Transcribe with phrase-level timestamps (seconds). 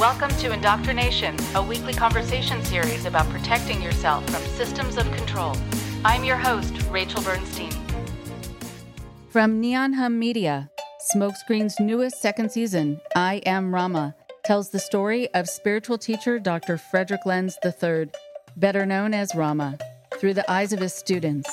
[0.00, 5.54] Welcome to Indoctrination, a weekly conversation series about protecting yourself from systems of control.
[6.06, 7.70] I'm your host, Rachel Bernstein.
[9.28, 10.70] From Neon Hum Media,
[11.14, 16.78] Smokescreen's newest second season, I Am Rama, tells the story of spiritual teacher Dr.
[16.78, 18.08] Frederick Lenz III,
[18.56, 19.76] better known as Rama,
[20.14, 21.50] through the eyes of his students,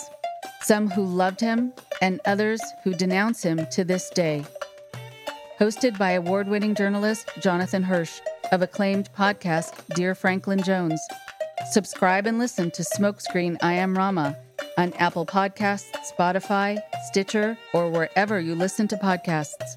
[0.62, 4.46] some who loved him and others who denounce him to this day.
[5.60, 11.00] Hosted by award winning journalist Jonathan Hirsch of acclaimed podcast Dear Franklin Jones.
[11.72, 14.38] Subscribe and listen to Smokescreen I Am Rama
[14.78, 19.76] on Apple Podcasts, Spotify, Stitcher, or wherever you listen to podcasts.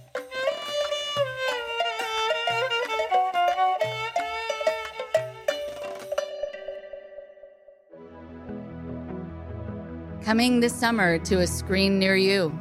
[10.23, 12.57] Coming this summer to a screen near you.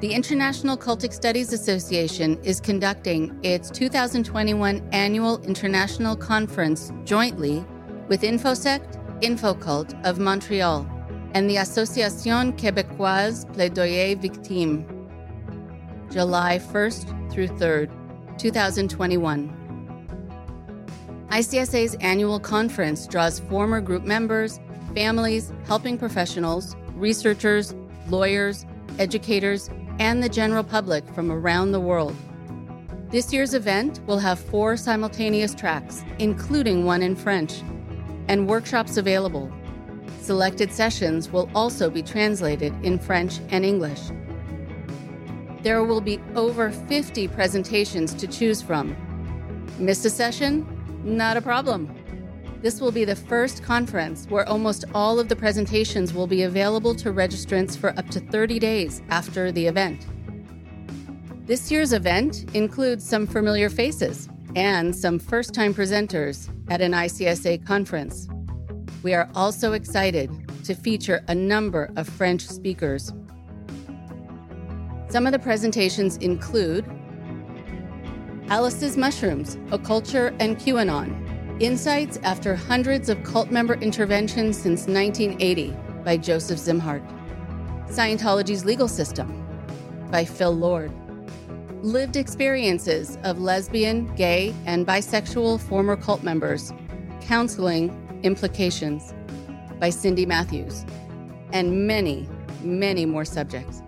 [0.00, 7.62] The International Cultic Studies Association is conducting its 2021 annual international conference jointly
[8.08, 10.88] with InfoSect, InfoCult of Montreal,
[11.34, 14.86] and the Association Québécoise Plaidoyer Victime,
[16.10, 17.90] July 1st through 3rd,
[18.38, 19.54] 2021.
[21.28, 24.60] ICSA's annual conference draws former group members,
[24.94, 27.74] families, helping professionals, researchers,
[28.08, 28.64] lawyers,
[28.98, 29.68] educators,
[30.00, 32.16] and the general public from around the world.
[33.10, 37.60] This year's event will have four simultaneous tracks, including one in French,
[38.26, 39.52] and workshops available.
[40.22, 44.00] Selected sessions will also be translated in French and English.
[45.62, 48.96] There will be over 50 presentations to choose from.
[49.78, 50.66] Missed a session?
[51.04, 51.94] Not a problem.
[52.62, 56.94] This will be the first conference where almost all of the presentations will be available
[56.96, 60.06] to registrants for up to 30 days after the event.
[61.46, 67.64] This year's event includes some familiar faces and some first time presenters at an ICSA
[67.64, 68.28] conference.
[69.02, 70.30] We are also excited
[70.64, 73.10] to feature a number of French speakers.
[75.08, 76.84] Some of the presentations include
[78.50, 81.29] Alice's Mushrooms, a Culture and QAnon,
[81.60, 87.06] Insights After Hundreds of Cult Member Interventions Since 1980 by Joseph Szimhart.
[87.86, 89.46] Scientology's Legal System
[90.10, 90.90] by Phil Lord.
[91.84, 96.72] Lived Experiences of Lesbian, Gay, and Bisexual Former Cult Members.
[97.20, 97.90] Counseling
[98.22, 99.12] Implications
[99.78, 100.86] by Cindy Matthews.
[101.52, 102.26] And many,
[102.62, 103.82] many more subjects.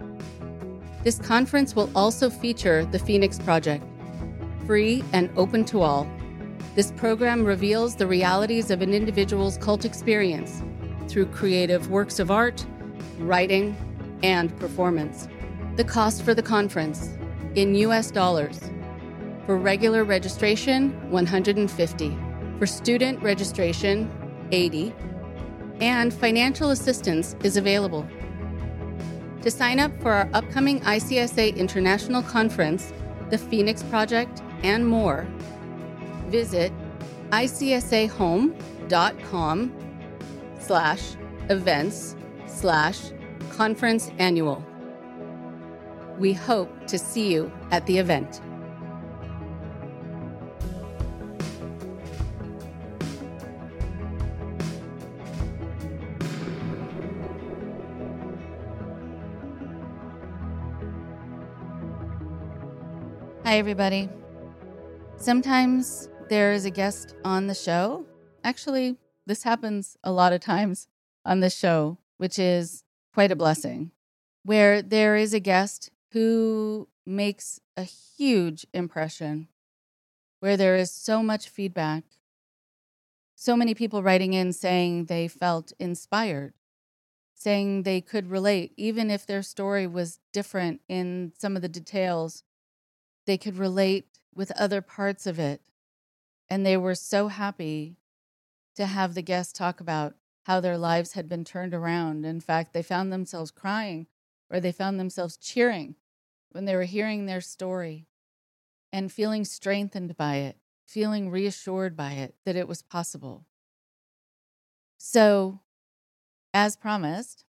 [1.04, 3.82] This conference will also feature the Phoenix Project,
[4.66, 6.06] free and open to all
[6.74, 10.62] this program reveals the realities of an individual's cult experience
[11.06, 12.64] through creative works of art,
[13.18, 13.76] writing,
[14.22, 15.28] and performance.
[15.76, 17.10] The cost for the conference
[17.56, 18.58] in US dollars.
[19.44, 22.18] For regular registration, 150.
[22.58, 24.10] For student registration,
[24.50, 24.94] 80.
[25.80, 28.06] And financial assistance is available.
[29.42, 32.92] To sign up for our upcoming ICSA International Conference,
[33.28, 35.26] the Phoenix Project, and more,
[36.32, 36.72] visit
[37.30, 38.52] icsahome.com
[40.58, 41.16] slash
[41.50, 42.16] events
[42.46, 43.12] slash
[43.50, 44.64] conference annual.
[46.18, 48.40] We hope to see you at the event.
[63.44, 64.08] Hi, everybody.
[65.16, 68.06] Sometimes there is a guest on the show.
[68.42, 70.88] Actually, this happens a lot of times
[71.26, 73.90] on this show, which is quite a blessing,
[74.42, 79.46] where there is a guest who makes a huge impression,
[80.40, 82.04] where there is so much feedback,
[83.36, 86.54] so many people writing in saying they felt inspired,
[87.34, 92.42] saying they could relate, even if their story was different in some of the details,
[93.26, 95.60] they could relate with other parts of it.
[96.52, 97.96] And they were so happy
[98.76, 102.26] to have the guests talk about how their lives had been turned around.
[102.26, 104.06] In fact, they found themselves crying
[104.50, 105.94] or they found themselves cheering
[106.50, 108.06] when they were hearing their story
[108.92, 113.46] and feeling strengthened by it, feeling reassured by it that it was possible.
[114.98, 115.60] So,
[116.52, 117.46] as promised,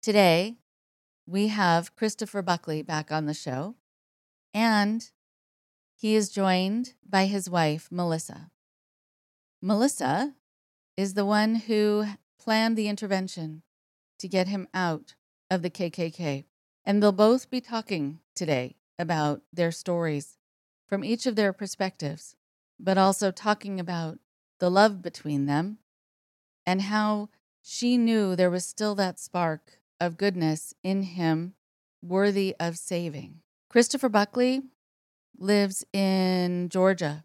[0.00, 0.58] today
[1.26, 3.74] we have Christopher Buckley back on the show,
[4.54, 5.10] and
[5.96, 8.50] he is joined by his wife, Melissa.
[9.62, 10.34] Melissa
[10.96, 12.04] is the one who
[12.38, 13.62] planned the intervention
[14.18, 15.14] to get him out
[15.50, 16.44] of the KKK.
[16.84, 20.38] And they'll both be talking today about their stories
[20.86, 22.36] from each of their perspectives,
[22.78, 24.18] but also talking about
[24.60, 25.78] the love between them
[26.64, 27.28] and how
[27.62, 31.54] she knew there was still that spark of goodness in him
[32.02, 33.40] worthy of saving.
[33.68, 34.62] Christopher Buckley
[35.38, 37.24] lives in Georgia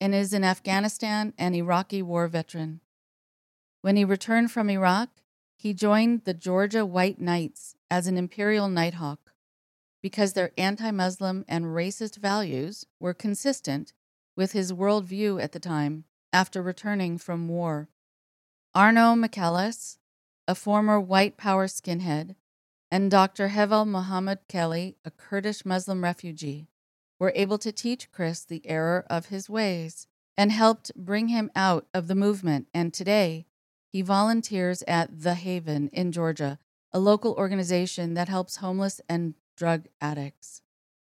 [0.00, 2.80] and is an Afghanistan and Iraqi war veteran.
[3.82, 5.08] When he returned from Iraq,
[5.56, 9.32] he joined the Georgia White Knights as an Imperial Nighthawk
[10.02, 13.92] because their anti Muslim and racist values were consistent
[14.36, 17.88] with his worldview at the time after returning from war.
[18.74, 19.98] Arno Michaelis,
[20.46, 22.36] a former white power skinhead,
[22.90, 23.48] and Dr.
[23.48, 26.68] Heval Mohamed Kelli, a Kurdish Muslim refugee,
[27.18, 30.06] were able to teach Chris the error of his ways
[30.36, 32.68] and helped bring him out of the movement.
[32.72, 33.46] And today,
[33.90, 36.58] he volunteers at The Haven in Georgia,
[36.92, 40.62] a local organization that helps homeless and drug addicts.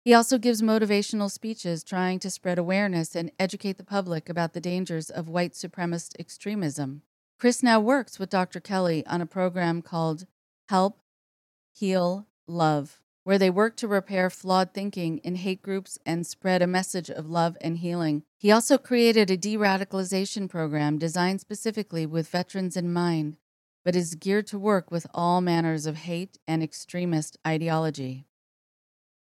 [0.04, 4.60] He also gives motivational speeches trying to spread awareness and educate the public about the
[4.60, 7.02] dangers of white supremacist extremism.
[7.38, 8.60] Chris now works with Dr.
[8.60, 10.26] Kelli on a program called
[10.70, 11.00] Help,
[11.74, 16.66] Heal, Love, where they work to repair flawed thinking in hate groups and spread a
[16.66, 18.22] message of love and healing.
[18.38, 23.36] He also created a de radicalization program designed specifically with veterans in mind,
[23.84, 28.24] but is geared to work with all manners of hate and extremist ideology.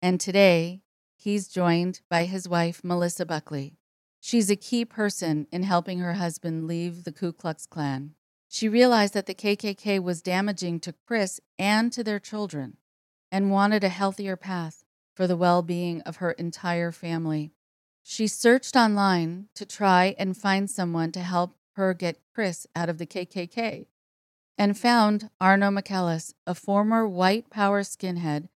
[0.03, 0.83] And today,
[1.15, 3.79] he's joined by his wife, Melissa Buckley.
[4.19, 8.13] She's a key person in helping her husband leave the Ku Klux Klan.
[8.47, 12.77] She realized that the KKK was damaging to Chris and to their children
[13.31, 14.83] and wanted a healthier path
[15.15, 17.51] for the well being of her entire family.
[18.03, 22.97] She searched online to try and find someone to help her get Chris out of
[22.97, 23.87] the KKK
[24.57, 28.49] and found Arno Michaelis, a former white power skinhead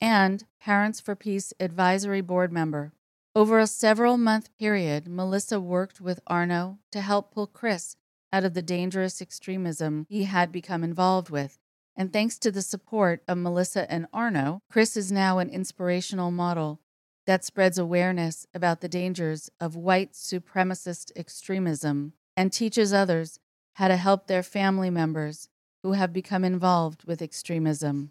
[0.00, 2.92] and Parents for Peace advisory board member.
[3.36, 7.96] Over a several month period, Melissa worked with Arno to help pull Chris
[8.32, 11.58] out of the dangerous extremism he had become involved with.
[11.96, 16.80] And thanks to the support of Melissa and Arno, Chris is now an inspirational model
[17.26, 23.38] that spreads awareness about the dangers of white supremacist extremism and teaches others
[23.74, 25.48] how to help their family members
[25.82, 28.10] who have become involved with extremism.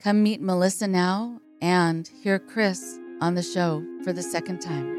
[0.00, 4.97] Come meet Melissa now and hear Chris on the show for the second time.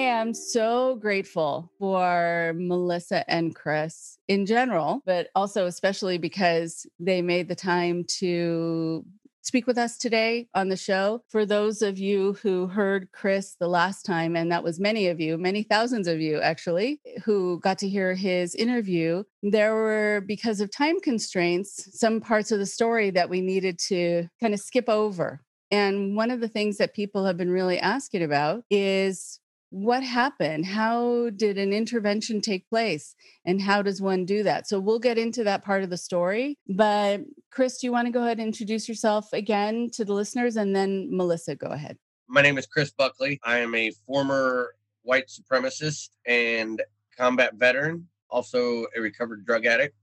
[0.00, 7.48] Am so grateful for Melissa and Chris in general, but also especially because they made
[7.48, 9.04] the time to
[9.42, 11.22] speak with us today on the show.
[11.28, 15.20] For those of you who heard Chris the last time, and that was many of
[15.20, 20.60] you, many thousands of you actually, who got to hear his interview, there were, because
[20.60, 24.88] of time constraints, some parts of the story that we needed to kind of skip
[24.88, 25.40] over.
[25.70, 30.66] And one of the things that people have been really asking about is what happened?
[30.66, 33.14] How did an intervention take place?
[33.44, 34.68] And how does one do that?
[34.68, 36.58] So we'll get into that part of the story.
[36.68, 37.20] But
[37.50, 40.56] Chris, do you want to go ahead and introduce yourself again to the listeners?
[40.56, 41.96] And then Melissa, go ahead.
[42.28, 43.40] My name is Chris Buckley.
[43.44, 46.82] I am a former white supremacist and
[47.16, 49.96] combat veteran, also a recovered drug addict,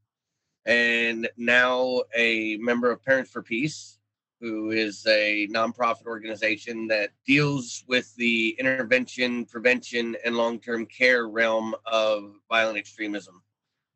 [0.65, 3.96] and now a member of Parents for Peace
[4.39, 11.27] who is a nonprofit organization that deals with the intervention, prevention, and long term care
[11.27, 13.41] realm of violent extremism.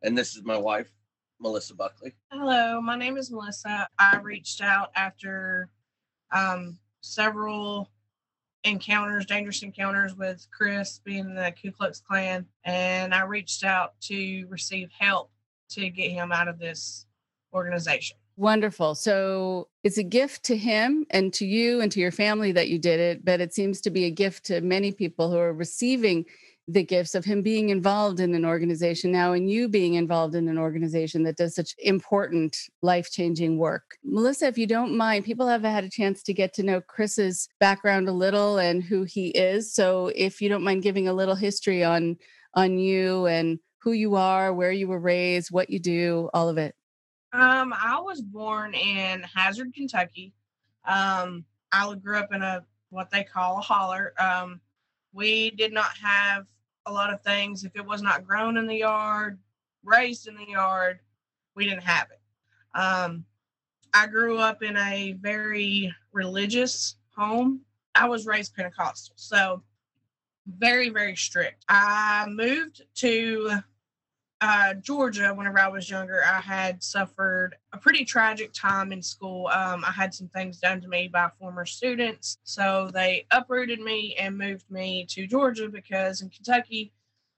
[0.02, 0.92] And this is my wife,
[1.40, 2.14] Melissa Buckley.
[2.32, 3.88] Hello, my name is Melissa.
[4.00, 5.70] I reached out after
[6.32, 7.90] um, several
[8.64, 14.46] encounters, dangerous encounters with Chris being the Ku Klux Klan, and I reached out to
[14.50, 15.32] receive help
[15.70, 17.06] to get him out of this
[17.54, 18.18] organization.
[18.38, 18.96] Wonderful.
[18.96, 22.80] So it's a gift to him and to you and to your family that you
[22.80, 26.26] did it, but it seems to be a gift to many people who are receiving
[26.68, 30.48] the gifts of him being involved in an organization now and you being involved in
[30.48, 33.98] an organization that does such important life changing work.
[34.04, 37.50] Melissa, if you don't mind, people have had a chance to get to know Chris's
[37.60, 39.74] background a little and who he is.
[39.74, 42.18] So if you don't mind giving a little history on
[42.54, 46.58] on you and who you are, where you were raised, what you do, all of
[46.58, 46.76] it.
[47.34, 50.34] Um, I was born in Hazard, Kentucky.
[50.86, 54.14] Um, I grew up in a what they call a holler.
[54.20, 54.60] Um,
[55.14, 56.48] we did not have
[56.86, 57.64] a lot of things.
[57.64, 59.40] If it was not grown in the yard,
[59.84, 61.00] raised in the yard,
[61.56, 62.20] we didn't have it.
[62.78, 63.26] Um,
[63.94, 67.62] I grew up in a very religious home.
[67.96, 69.64] I was raised Pentecostal, so
[70.48, 71.66] very, very strict.
[71.70, 73.52] I moved to
[74.42, 79.48] uh, Georgia, whenever I was younger, I had suffered a pretty tragic time in school.
[79.48, 82.40] Um, I had some things done to me by former students.
[82.44, 86.92] So they uprooted me and moved me to Georgia because in Kentucky,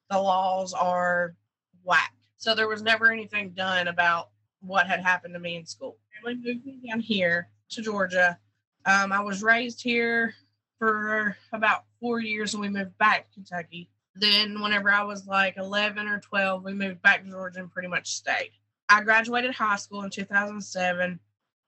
[0.10, 1.36] the laws are
[1.84, 2.14] whack.
[2.38, 4.30] So there was never anything done about
[4.62, 5.98] what had happened to me in school.
[6.24, 8.40] Family moved me down here to Georgia.
[8.86, 10.36] Um, I was raised here
[10.80, 13.90] for about four years and we moved back to Kentucky.
[14.16, 17.88] Then, whenever I was like 11 or 12, we moved back to Georgia and pretty
[17.88, 18.52] much stayed.
[18.90, 21.20] I graduated high school in 2007.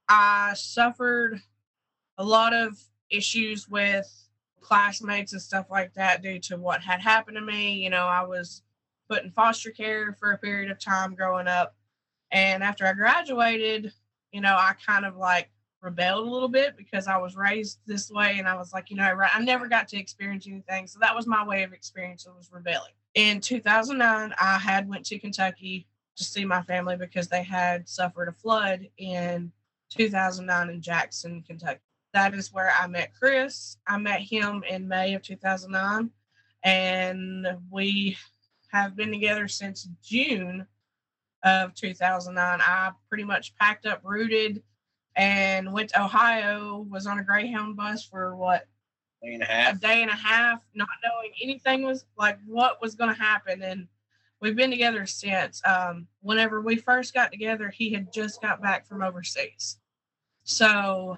[0.07, 1.41] I suffered
[2.17, 2.77] a lot of
[3.09, 4.07] issues with
[4.61, 7.73] classmates and stuff like that due to what had happened to me.
[7.73, 8.61] You know, I was
[9.09, 11.75] put in foster care for a period of time growing up.
[12.31, 13.91] And after I graduated,
[14.31, 15.49] you know, I kind of like
[15.85, 18.97] rebelled a little bit because I was raised this way and I was like, you
[18.97, 20.87] know, I never got to experience anything.
[20.87, 22.91] So that was my way of experiencing was rebelling.
[23.13, 25.87] In 2009, I had went to Kentucky
[26.17, 29.51] to see my family because they had suffered a flood in
[29.89, 31.79] 2009 in Jackson, Kentucky.
[32.13, 33.77] That is where I met Chris.
[33.87, 36.09] I met him in May of 2009
[36.63, 38.17] and we
[38.71, 40.65] have been together since June
[41.43, 42.59] of 2009.
[42.61, 44.63] I pretty much packed up, rooted,
[45.15, 48.67] and went to Ohio, was on a Greyhound bus for what?
[49.23, 49.75] Day and a half.
[49.75, 53.61] A day and a half, not knowing anything was like what was going to happen.
[53.61, 53.87] And
[54.41, 55.61] we've been together since.
[55.65, 59.77] Um, whenever we first got together, he had just got back from overseas.
[60.43, 61.17] So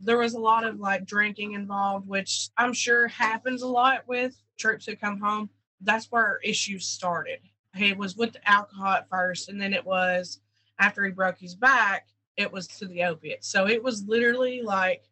[0.00, 4.36] there was a lot of like drinking involved, which I'm sure happens a lot with
[4.58, 5.48] troops who come home.
[5.80, 7.38] That's where issues started.
[7.74, 10.40] He was with the alcohol at first, and then it was
[10.78, 13.48] after he broke his back it was to the opiates.
[13.48, 15.04] So it was literally like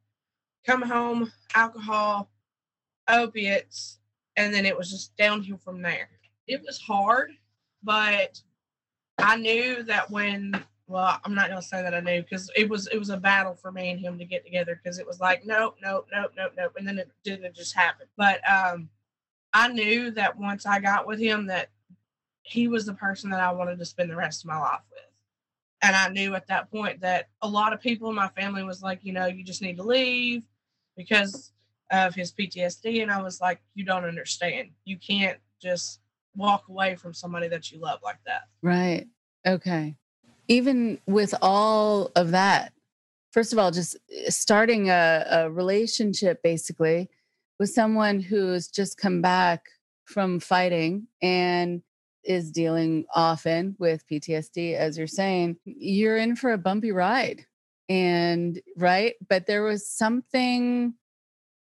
[0.67, 2.31] come home, alcohol,
[3.09, 3.99] opiates,
[4.37, 6.09] and then it was just downhill from there.
[6.47, 7.33] It was hard,
[7.83, 8.41] but
[9.19, 12.89] I knew that when well, I'm not gonna say that I knew because it was
[12.89, 15.47] it was a battle for me and him to get together because it was like
[15.47, 18.07] nope, nope, nope, nope, nope, and then it didn't just happen.
[18.17, 18.91] But um
[19.53, 21.71] I knew that once I got with him that
[22.43, 25.14] he was the person that I wanted to spend the rest of my life with
[25.85, 28.83] and I knew at that point that a lot of people in my family was
[28.83, 30.43] like, you know, you just need to leave
[30.97, 31.53] because
[31.91, 33.03] of his PTSD.
[33.03, 34.71] And I was like, you don't understand.
[34.87, 36.01] You can't just
[36.35, 38.45] walk away from somebody that you love like that.
[38.63, 39.07] Right.
[39.47, 39.95] Okay.
[40.49, 42.73] Even with all of that,
[43.31, 47.11] first of all, just eh, starting a, a relationship basically
[47.59, 49.67] with someone who's just come back
[50.07, 51.83] from fighting and
[52.25, 57.47] is dealing often with PTSD, as you're saying, you're in for a bumpy ride.
[57.89, 59.15] And right.
[59.29, 60.95] But there was something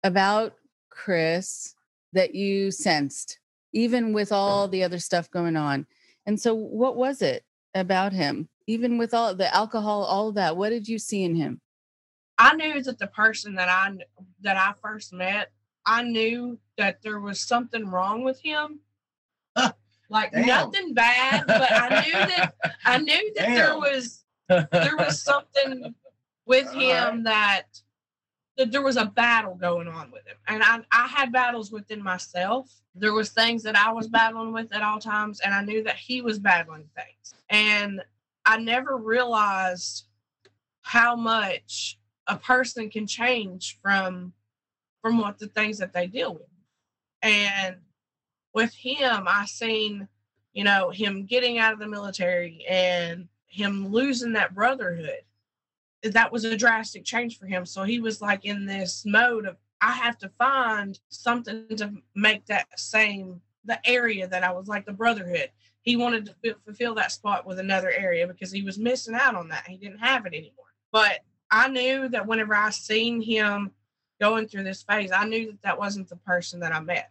[0.04, 0.54] about
[0.90, 1.74] Chris
[2.12, 3.40] that you sensed,
[3.72, 5.86] even with all the other stuff going on.
[6.26, 7.44] And so, what was it
[7.74, 8.48] about him?
[8.66, 11.60] Even with all the alcohol, all of that, what did you see in him?
[12.38, 13.96] I knew that the person that I
[14.40, 15.50] that I first met,
[15.84, 18.80] I knew that there was something wrong with him
[20.08, 20.46] like Damn.
[20.46, 23.54] nothing bad, but I knew that I knew that Damn.
[23.54, 25.94] there was there was something
[26.46, 27.24] with him right.
[27.24, 27.62] that
[28.56, 30.36] that there was a battle going on with him.
[30.46, 32.70] And I I had battles within myself.
[32.94, 35.96] There was things that I was battling with at all times and I knew that
[35.96, 37.34] he was battling things.
[37.50, 38.00] And
[38.44, 40.06] I never realized
[40.82, 44.32] how much a person can change from
[45.02, 46.42] from what the things that they deal with.
[47.22, 47.76] And
[48.54, 50.08] with him, I seen,
[50.52, 55.22] you know, him getting out of the military and him losing that brotherhood.
[56.02, 57.66] That was a drastic change for him.
[57.66, 62.46] So he was like in this mode of, I have to find something to make
[62.46, 65.50] that same, the area that I was like the brotherhood.
[65.82, 69.48] He wanted to fulfill that spot with another area because he was missing out on
[69.48, 69.66] that.
[69.66, 70.72] He didn't have it anymore.
[70.92, 71.20] But
[71.50, 73.72] I knew that whenever I seen him
[74.20, 77.10] going through this phase, I knew that that wasn't the person that I met.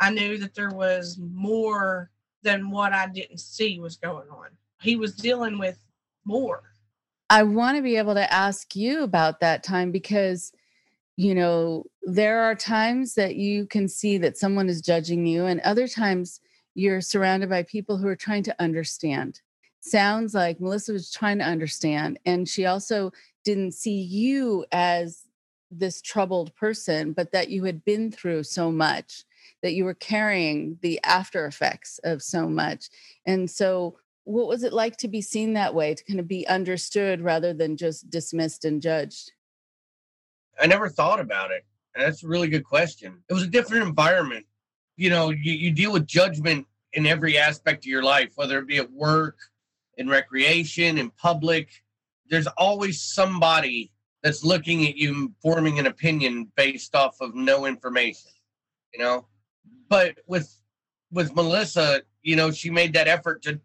[0.00, 2.10] I knew that there was more
[2.42, 4.48] than what I didn't see was going on.
[4.80, 5.78] He was dealing with
[6.24, 6.62] more.
[7.28, 10.52] I want to be able to ask you about that time because,
[11.16, 15.60] you know, there are times that you can see that someone is judging you, and
[15.60, 16.40] other times
[16.74, 19.42] you're surrounded by people who are trying to understand.
[19.80, 23.12] Sounds like Melissa was trying to understand, and she also
[23.44, 25.24] didn't see you as
[25.70, 29.24] this troubled person, but that you had been through so much
[29.62, 32.88] that you were carrying the after effects of so much.
[33.26, 36.46] And so, what was it like to be seen that way, to kind of be
[36.46, 39.32] understood rather than just dismissed and judged?
[40.60, 41.64] I never thought about it.
[41.96, 43.22] That's a really good question.
[43.28, 44.46] It was a different environment.
[44.96, 48.66] You know, you, you deal with judgment in every aspect of your life, whether it
[48.66, 49.38] be at work,
[49.96, 51.68] in recreation, in public.
[52.28, 53.92] There's always somebody
[54.22, 58.30] that's looking at you forming an opinion based off of no information,
[58.92, 59.26] you know?
[59.88, 60.54] But with
[61.10, 63.60] with Melissa, you know, she made that effort to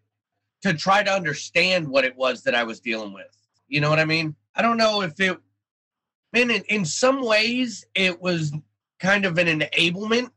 [0.63, 3.27] to try to understand what it was that I was dealing with.
[3.67, 4.36] You know what I mean?
[4.55, 5.38] I don't know if it
[6.34, 8.53] man, in, in some ways it was
[9.00, 10.29] kind of an enablement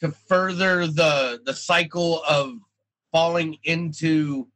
[0.00, 2.58] to further the the cycle of
[3.12, 4.48] falling into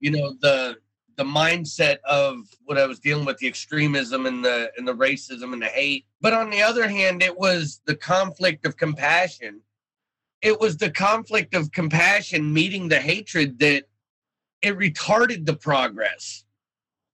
[0.00, 0.76] you know the
[1.18, 5.52] the mindset of what I was dealing with the extremism and the and the racism
[5.52, 6.06] and the hate.
[6.20, 9.60] But on the other hand it was the conflict of compassion.
[10.40, 13.84] It was the conflict of compassion meeting the hatred that
[14.62, 16.44] it retarded the progress.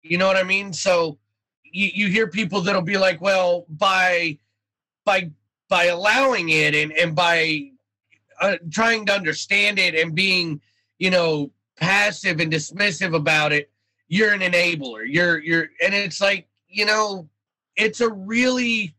[0.02, 0.74] You know what i mean?
[0.74, 1.18] So
[1.64, 4.38] you, you hear people that'll be like well by
[5.06, 5.30] by
[5.70, 7.70] by allowing it and and by
[8.38, 10.60] uh, trying to understand it and being
[10.98, 13.70] you know passive and dismissive about it
[14.08, 15.04] you're an enabler.
[15.06, 17.28] You're you're and it's like you know
[17.76, 18.94] it's a really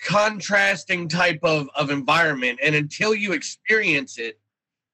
[0.00, 2.58] contrasting type of of environment.
[2.62, 4.38] And until you experience it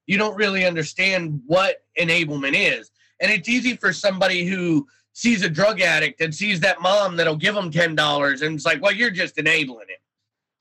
[0.07, 2.91] you don't really understand what enablement is.
[3.19, 7.35] And it's easy for somebody who sees a drug addict and sees that mom that'll
[7.35, 9.99] give them $10 and it's like well you're just enabling it.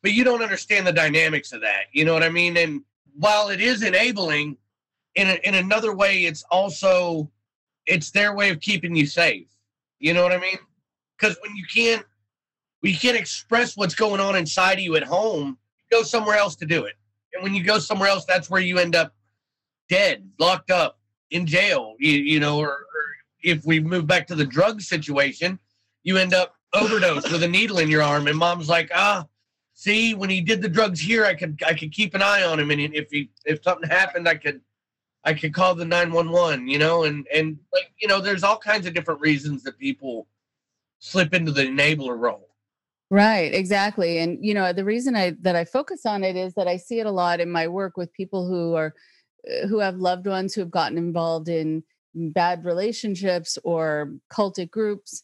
[0.03, 1.85] But you don't understand the dynamics of that.
[1.93, 2.57] You know what i mean?
[2.57, 2.83] And
[3.15, 4.57] while it is enabling
[5.15, 7.31] in a, in another way it's also
[7.91, 9.49] it's their way of keeping you safe.
[9.99, 10.59] You know what i mean?
[11.19, 12.07] Because when you can't
[12.81, 16.37] when you can't express what's going on inside of you at home you go somewhere
[16.37, 16.95] else to do it.
[17.35, 19.15] And when you go somewhere else that's where you end up
[19.89, 20.99] dead locked up
[21.31, 23.05] in jail you, you know or, or
[23.43, 25.59] if we move back to the drug situation
[26.05, 28.29] you end up overdose with a needle in your arm.
[28.29, 29.27] And mom's like ah
[29.75, 32.61] see when he did the drugs here i could i could keep an eye on
[32.61, 32.71] him.
[32.71, 34.61] And if he if something happened i could
[35.25, 38.87] i could call the 911 you know and and like you know there's all kinds
[38.87, 40.27] of different reasons that people
[40.99, 42.51] slip into the enabler role
[43.13, 44.19] Right, exactly.
[44.19, 47.01] And you know, the reason I that I focus on it is that I see
[47.01, 48.95] it a lot in my work with people who are
[49.49, 51.83] uh, who have loved ones who have gotten involved in
[52.15, 55.23] bad relationships or cultic groups.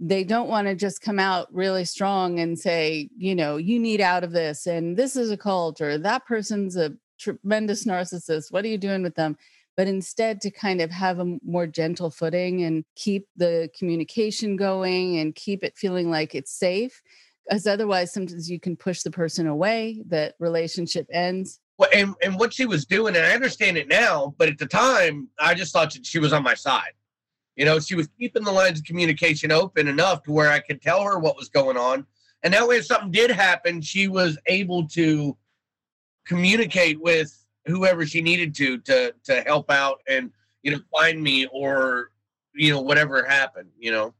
[0.00, 4.00] They don't want to just come out really strong and say, you know, you need
[4.00, 8.52] out of this and this is a cult or that person's a tremendous narcissist.
[8.52, 9.36] What are you doing with them?
[9.76, 15.18] But instead, to kind of have a more gentle footing and keep the communication going
[15.18, 17.00] and keep it feeling like it's safe
[17.48, 22.38] because otherwise sometimes you can push the person away that relationship ends well, and, and
[22.38, 25.72] what she was doing and i understand it now but at the time i just
[25.72, 26.92] thought that she was on my side
[27.56, 30.82] you know she was keeping the lines of communication open enough to where i could
[30.82, 32.04] tell her what was going on
[32.42, 35.36] and that way if something did happen she was able to
[36.28, 40.30] communicate with whoever she needed to to to help out and
[40.62, 42.10] you know find me or
[42.54, 44.14] you know whatever happened you know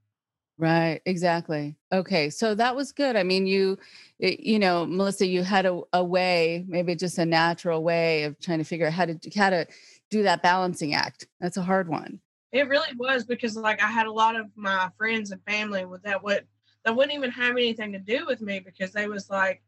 [0.60, 1.76] Right, exactly.
[1.92, 3.14] Okay, so that was good.
[3.14, 3.78] I mean, you,
[4.18, 8.58] you know, Melissa, you had a, a way, maybe just a natural way of trying
[8.58, 9.68] to figure out how to how to
[10.10, 11.28] do that balancing act.
[11.40, 12.20] That's a hard one.
[12.50, 16.02] It really was because, like, I had a lot of my friends and family with
[16.02, 16.44] that would
[16.84, 19.62] that wouldn't even have anything to do with me because they was like,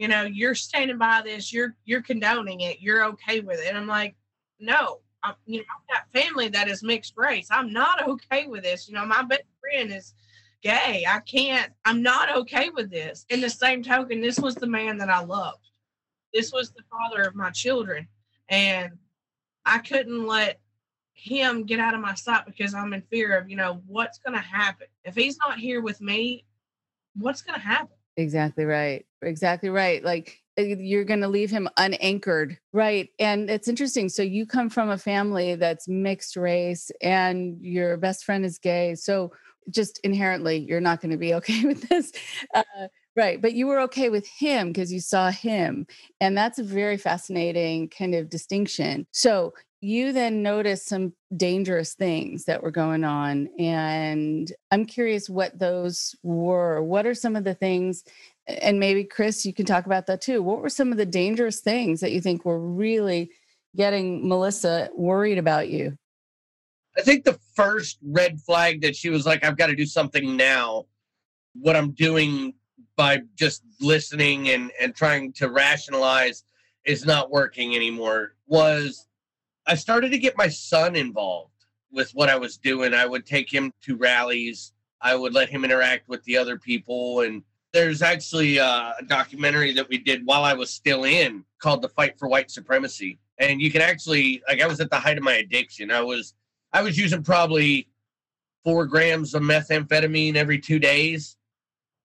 [0.00, 3.76] you know, you're standing by this, you're you're condoning it, you're okay with it, and
[3.76, 4.16] I'm like,
[4.58, 7.48] no, I'm, you know, I've got family that is mixed race.
[7.50, 8.88] I'm not okay with this.
[8.88, 10.14] You know, my best friend is
[10.62, 11.04] gay.
[11.06, 13.26] I can't, I'm not okay with this.
[13.28, 15.70] In the same token, this was the man that I loved.
[16.32, 18.08] This was the father of my children.
[18.48, 18.92] And
[19.66, 20.60] I couldn't let
[21.12, 24.34] him get out of my sight because I'm in fear of, you know, what's going
[24.34, 24.86] to happen.
[25.04, 26.46] If he's not here with me,
[27.14, 27.96] what's going to happen?
[28.16, 29.04] Exactly right.
[29.22, 30.02] Exactly right.
[30.04, 32.58] Like eh, you're going to leave him unanchored.
[32.72, 33.08] Right.
[33.18, 34.08] And it's interesting.
[34.08, 38.94] So you come from a family that's mixed race and your best friend is gay.
[38.94, 39.32] So
[39.70, 42.12] just inherently, you're not going to be okay with this.
[42.54, 42.62] Uh,
[43.16, 43.40] right.
[43.40, 45.86] But you were okay with him because you saw him.
[46.20, 49.06] And that's a very fascinating kind of distinction.
[49.12, 53.48] So you then noticed some dangerous things that were going on.
[53.58, 56.82] And I'm curious what those were.
[56.82, 58.04] What are some of the things?
[58.46, 60.42] And maybe, Chris, you can talk about that too.
[60.42, 63.30] What were some of the dangerous things that you think were really
[63.74, 65.96] getting Melissa worried about you?
[66.96, 70.36] I think the first red flag that she was like, I've got to do something
[70.36, 70.86] now.
[71.54, 72.54] What I'm doing
[72.96, 76.44] by just listening and, and trying to rationalize
[76.84, 79.06] is not working anymore was
[79.70, 81.52] I started to get my son involved
[81.92, 82.92] with what I was doing.
[82.92, 84.72] I would take him to rallies.
[85.00, 89.72] I would let him interact with the other people and There's actually uh, a documentary
[89.74, 93.20] that we did while I was still in called The Fight for White Supremacy.
[93.38, 95.92] And you can actually like I was at the height of my addiction.
[95.92, 96.34] I was
[96.72, 97.86] I was using probably
[98.64, 101.36] four grams of methamphetamine every two days.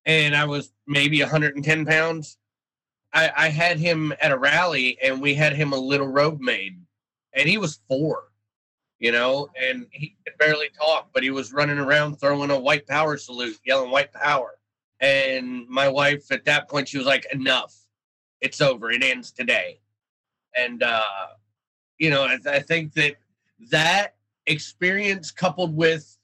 [0.05, 2.37] And I was maybe 110 pounds.
[3.11, 6.84] I, I had him at a rally and we had him a little robe made.
[7.35, 8.29] And he was four
[8.99, 12.87] you know, and he could barely talk, but he was running around throwing a white
[12.87, 14.57] power salute, yelling white power.
[15.01, 17.75] And my wife at that point, she was like, enough.
[18.41, 18.91] It's over.
[18.91, 19.79] It ends today.
[20.55, 21.27] And, uh,
[21.97, 23.15] you know, I, I think that
[23.69, 26.17] that experience coupled with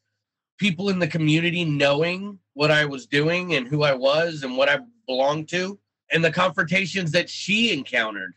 [0.58, 4.70] people in the community knowing what I was doing and who I was and what
[4.70, 5.78] I belonged to,
[6.12, 8.34] and the confrontations that she encountered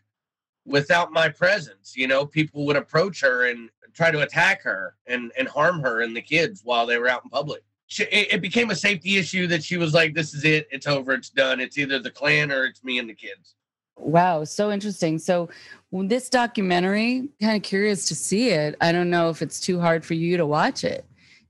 [0.65, 1.95] without my presence.
[1.95, 6.01] You know, people would approach her and try to attack her and, and harm her
[6.01, 7.63] and the kids while they were out in public.
[7.87, 10.67] She, it, it became a safety issue that she was like, this is it.
[10.71, 11.13] It's over.
[11.13, 11.59] It's done.
[11.59, 13.55] It's either the Klan or it's me and the kids.
[13.97, 15.17] Wow, so interesting.
[15.19, 15.49] So,
[15.91, 18.75] this documentary, kind of curious to see it.
[18.81, 21.05] I don't know if it's too hard for you to watch it.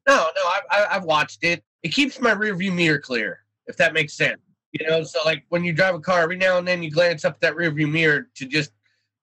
[0.08, 1.64] No, no, I, I, I've watched it.
[1.82, 4.40] It keeps my rearview mirror clear, if that makes sense.
[4.74, 7.26] You know, so like when you drive a car, every now and then you glance
[7.26, 8.72] up that rearview mirror to just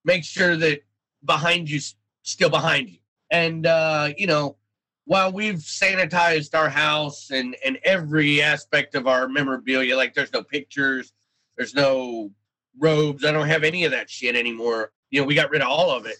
[0.05, 0.83] make sure that
[1.25, 1.79] behind you
[2.23, 2.97] still behind you.
[3.31, 4.57] And uh, you know,
[5.05, 10.43] while we've sanitized our house and and every aspect of our memorabilia, like there's no
[10.43, 11.13] pictures,
[11.57, 12.31] there's no
[12.79, 14.91] robes, I don't have any of that shit anymore.
[15.11, 16.17] You know, we got rid of all of it.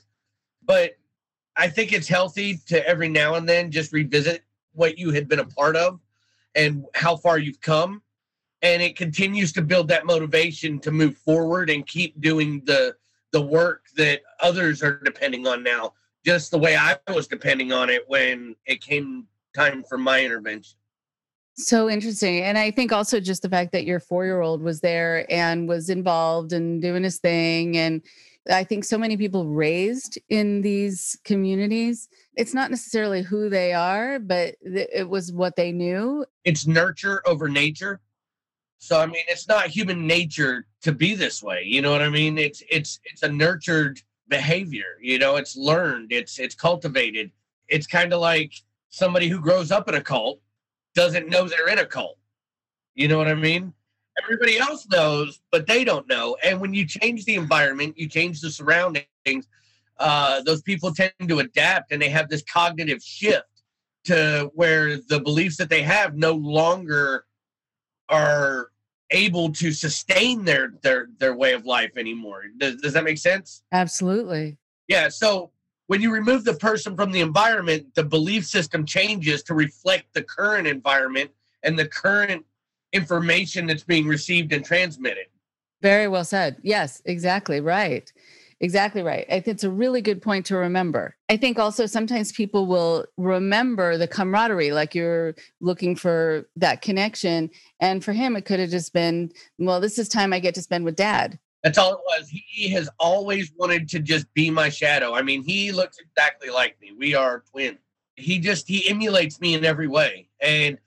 [0.65, 0.97] But
[1.55, 4.43] I think it's healthy to every now and then just revisit
[4.73, 5.99] what you had been a part of
[6.55, 8.01] and how far you've come.
[8.61, 12.95] And it continues to build that motivation to move forward and keep doing the
[13.33, 15.93] the work that others are depending on now,
[16.23, 20.77] just the way I was depending on it when it came time for my intervention.
[21.55, 22.41] So interesting.
[22.43, 25.67] And I think also just the fact that your four year old was there and
[25.67, 27.77] was involved and doing his thing.
[27.77, 28.01] And
[28.49, 34.19] I think so many people raised in these communities, it's not necessarily who they are,
[34.19, 36.25] but it was what they knew.
[36.43, 38.01] It's nurture over nature.
[38.79, 41.63] So I mean, it's not human nature to be this way.
[41.65, 42.37] You know what I mean?
[42.37, 44.97] It's it's it's a nurtured behavior.
[45.01, 46.11] You know, it's learned.
[46.11, 47.31] It's it's cultivated.
[47.67, 48.53] It's kind of like
[48.89, 50.39] somebody who grows up in a cult
[50.93, 52.17] doesn't know they're in a cult.
[52.93, 53.73] You know what I mean?
[54.23, 56.37] Everybody else knows, but they don't know.
[56.43, 59.47] And when you change the environment, you change the surroundings.
[59.97, 63.47] Uh, those people tend to adapt, and they have this cognitive shift
[64.03, 67.25] to where the beliefs that they have no longer
[68.09, 68.69] are
[69.13, 72.43] able to sustain their their their way of life anymore.
[72.57, 73.63] Does, does that make sense?
[73.71, 74.57] Absolutely.
[74.87, 75.07] Yeah.
[75.07, 75.51] So
[75.87, 80.23] when you remove the person from the environment, the belief system changes to reflect the
[80.23, 82.45] current environment and the current
[82.91, 85.27] information that's being received and transmitted.
[85.81, 86.57] Very well said.
[86.61, 88.11] Yes, exactly right.
[88.63, 89.25] Exactly right.
[89.27, 91.17] I think it's a really good point to remember.
[91.27, 97.49] I think also sometimes people will remember the camaraderie, like you're looking for that connection.
[97.81, 100.61] And for him, it could have just been, well, this is time I get to
[100.61, 101.37] spend with dad.
[101.61, 102.29] That's all it was.
[102.29, 105.13] He has always wanted to just be my shadow.
[105.13, 106.93] I mean, he looks exactly like me.
[106.97, 107.79] We are twins.
[108.15, 110.29] He just, he emulates me in every way.
[110.39, 110.77] And,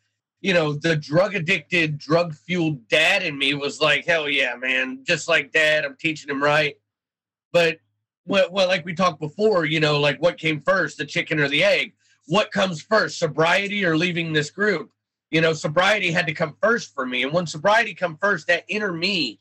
[0.41, 5.01] you know, the drug addicted, drug fueled dad in me was like, hell yeah, man.
[5.03, 6.77] Just like dad, I'm teaching him right
[7.57, 7.81] but
[8.27, 11.49] well, well, like we talked before, you know, like what came first, the chicken or
[11.49, 11.95] the egg?
[12.27, 14.91] What comes first, sobriety or leaving this group?
[15.31, 17.23] You know, sobriety had to come first for me.
[17.23, 19.41] And when sobriety come first, that inner me,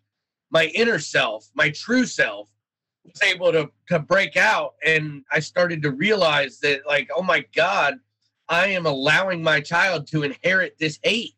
[0.49, 2.47] my inner self, my true self,
[3.04, 4.75] was able to to break out.
[4.86, 7.95] And I started to realize that, like, oh my God,
[8.47, 11.36] I am allowing my child to inherit this hate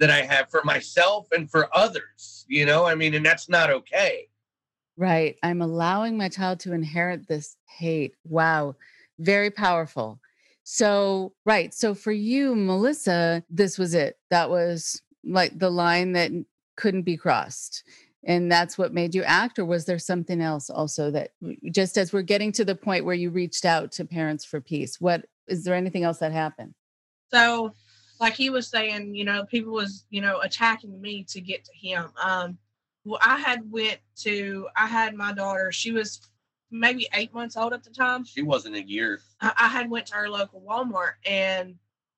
[0.00, 2.44] that I have for myself and for others.
[2.46, 4.28] You know, I mean, and that's not okay.
[4.96, 5.36] Right.
[5.42, 8.14] I'm allowing my child to inherit this hate.
[8.24, 8.76] Wow.
[9.18, 10.20] Very powerful.
[10.62, 11.74] So, right.
[11.74, 14.18] So for you, Melissa, this was it.
[14.30, 16.30] That was like the line that
[16.76, 17.84] couldn't be crossed.
[18.26, 21.32] And that's what made you act, or was there something else also that
[21.70, 24.98] just as we're getting to the point where you reached out to Parents for Peace,
[25.00, 26.74] what is there anything else that happened?
[27.30, 27.74] So,
[28.20, 31.72] like he was saying, you know, people was, you know, attacking me to get to
[31.74, 32.06] him.
[32.22, 32.56] Um,
[33.04, 35.70] well, I had went to I had my daughter.
[35.72, 36.20] She was
[36.70, 38.24] maybe eight months old at the time.
[38.24, 39.20] She wasn't a year.
[39.40, 41.76] I, I had went to our local Walmart and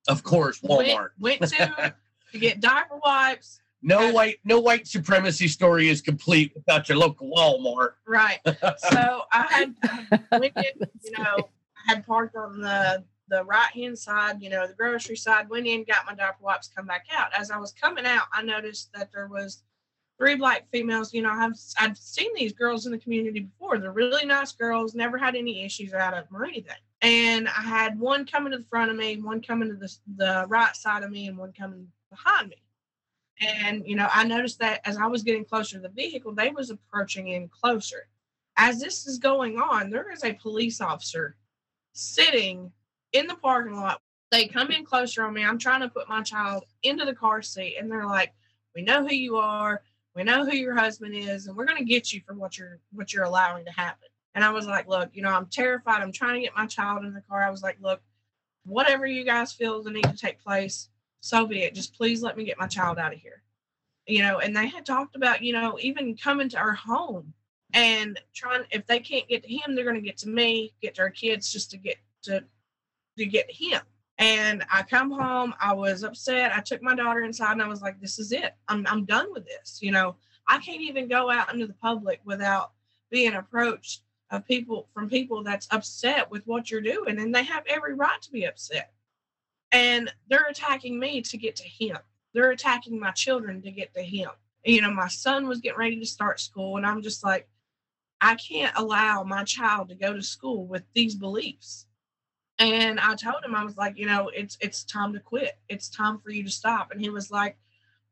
[0.08, 1.94] of course Walmart went, went to
[2.32, 3.60] to get diaper wipes.
[3.82, 7.92] No white no white supremacy story is complete without your local Walmart.
[8.06, 8.38] Right.
[8.46, 13.70] so I had um, went in, you know, I had parked on the the right
[13.72, 17.06] hand side, you know, the grocery side, went in, got my diaper wipes, come back
[17.12, 17.28] out.
[17.36, 19.64] As I was coming out, I noticed that there was
[20.18, 21.12] three black females.
[21.12, 23.78] You know, I've I've seen these girls in the community before.
[23.78, 26.76] They're really nice girls, never had any issues out of them or anything.
[27.02, 30.46] And I had one coming to the front of me, one coming to the the
[30.48, 32.56] right side of me, and one coming behind me.
[33.40, 36.50] And you know, I noticed that as I was getting closer to the vehicle, they
[36.50, 38.08] was approaching in closer.
[38.56, 41.36] As this is going on, there is a police officer
[41.92, 42.72] sitting
[43.12, 44.00] in the parking lot.
[44.30, 45.44] They come in closer on me.
[45.44, 48.32] I'm trying to put my child into the car seat, and they're like,
[48.74, 49.82] "We know who you are.
[50.16, 52.80] We know who your husband is, and we're going to get you for what you're
[52.90, 56.02] what you're allowing to happen." And I was like, "Look, you know, I'm terrified.
[56.02, 58.00] I'm trying to get my child in the car." I was like, "Look,
[58.64, 60.88] whatever you guys feel the need to take place,
[61.20, 61.74] so be it.
[61.74, 63.42] Just please let me get my child out of here."
[64.06, 67.34] You know, and they had talked about, you know, even coming to our home
[67.74, 70.94] and trying if they can't get to him, they're going to get to me, get
[70.94, 72.44] to our kids just to get to
[73.18, 73.82] to get him.
[74.18, 76.52] And I come home, I was upset.
[76.54, 78.54] I took my daughter inside and I was like, this is it.
[78.68, 79.80] I'm I'm done with this.
[79.82, 80.16] You know,
[80.48, 82.72] I can't even go out into the public without
[83.10, 87.18] being approached of people from people that's upset with what you're doing.
[87.18, 88.92] And they have every right to be upset.
[89.72, 91.98] And they're attacking me to get to him.
[92.32, 94.30] They're attacking my children to get to him.
[94.64, 97.48] You know, my son was getting ready to start school, and I'm just like,
[98.20, 101.86] I can't allow my child to go to school with these beliefs
[102.58, 105.58] and I told him, I was like, you know, it's it's time to quit.
[105.68, 106.90] It's time for you to stop.
[106.90, 107.58] And he was like,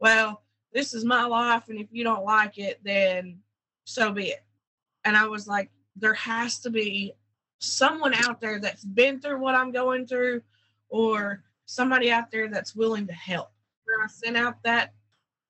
[0.01, 3.39] Well, this is my life, and if you don't like it, then
[3.85, 4.45] so be it.
[5.05, 7.13] And I was like, there has to be
[7.61, 10.43] someone out there that's been through what I'm going through,
[10.89, 13.51] or somebody out there that's willing to help.
[13.87, 14.93] And I sent out that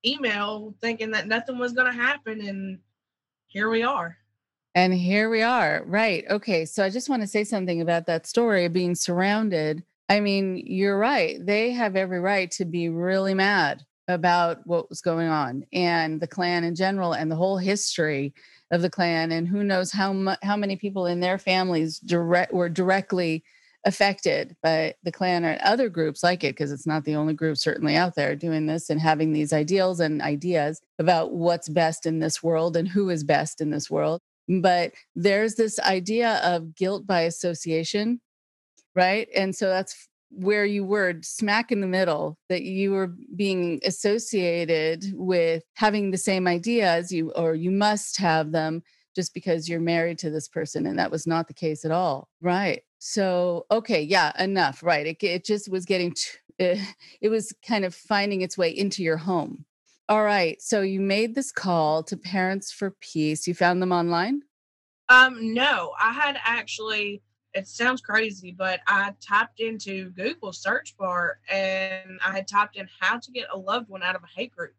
[0.05, 2.79] email thinking that nothing was going to happen, and
[3.47, 4.19] here we are.
[4.75, 5.85] And here we are.
[5.87, 6.25] Right.
[6.29, 6.65] Okay.
[6.65, 9.85] So I just want to say something about that story of being surrounded.
[10.09, 11.45] I mean, you're right.
[11.45, 16.27] They have every right to be really mad about what was going on and the
[16.27, 18.35] Klan in general and the whole history
[18.71, 22.53] of the Klan and who knows how mu- how many people in their families direct
[22.53, 23.43] were directly
[23.87, 27.57] affected by the Klan or other groups like it because it's not the only group
[27.57, 32.19] certainly out there doing this and having these ideals and ideas about what's best in
[32.19, 37.07] this world and who is best in this world but there's this idea of guilt
[37.07, 38.21] by association
[38.95, 39.29] right?
[39.35, 45.05] And so that's where you were smack in the middle that you were being associated
[45.15, 48.83] with having the same ideas you or you must have them
[49.15, 52.29] just because you're married to this person and that was not the case at all
[52.41, 52.83] right?
[52.99, 55.07] So okay yeah enough right?
[55.07, 56.81] It, it just was getting t- it,
[57.21, 59.65] it was kind of finding its way into your home
[60.09, 60.61] all right.
[60.61, 63.47] So you made this call to Parents for Peace.
[63.47, 64.43] You found them online?
[65.09, 67.23] Um, no, I had actually
[67.55, 72.89] it sounds crazy, but I typed into Google search bar and I had typed in
[73.01, 74.75] how to get a loved one out of a hate group.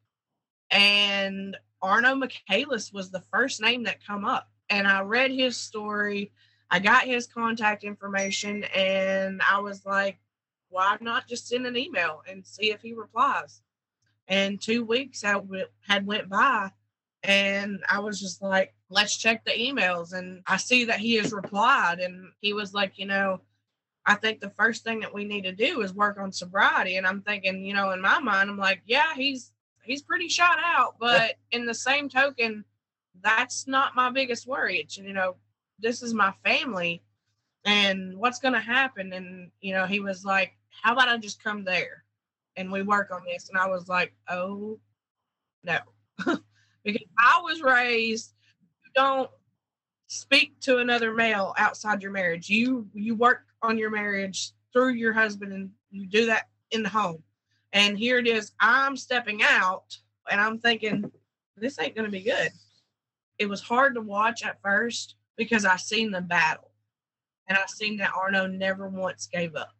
[0.70, 4.50] And Arno Michaelis was the first name that come up.
[4.70, 6.34] And I read his story.
[6.70, 10.20] I got his contact information and I was like,
[10.68, 13.62] why not just send an email and see if he replies?
[14.28, 16.70] And two weeks had went by
[17.24, 21.32] and i was just like let's check the emails and i see that he has
[21.32, 23.40] replied and he was like you know
[24.06, 27.08] i think the first thing that we need to do is work on sobriety and
[27.08, 29.52] i'm thinking you know in my mind i'm like yeah he's
[29.84, 32.64] he's pretty shot out but in the same token
[33.26, 34.78] that's not my biggest worry.
[34.78, 35.36] It's you know
[35.80, 37.04] this is my family
[37.66, 39.14] and what's going to happen?
[39.14, 42.04] And you know he was like how about i just come there
[42.58, 43.50] and we work on this.
[43.50, 44.80] And I was like, oh
[45.64, 45.80] no.
[46.84, 48.34] because I was raised,
[48.84, 49.30] you don't
[50.08, 52.50] speak to another male outside your marriage.
[52.50, 56.90] You you work on your marriage through your husband and you do that in the
[56.90, 57.24] home.
[57.74, 59.98] And here it is, I'm stepping out
[60.30, 61.12] and I'm thinking,
[61.58, 62.52] this ain't gonna be good.
[63.38, 66.72] It was hard to watch at first because I seen the battle.
[67.48, 69.76] And I seen that Arno never once gave up.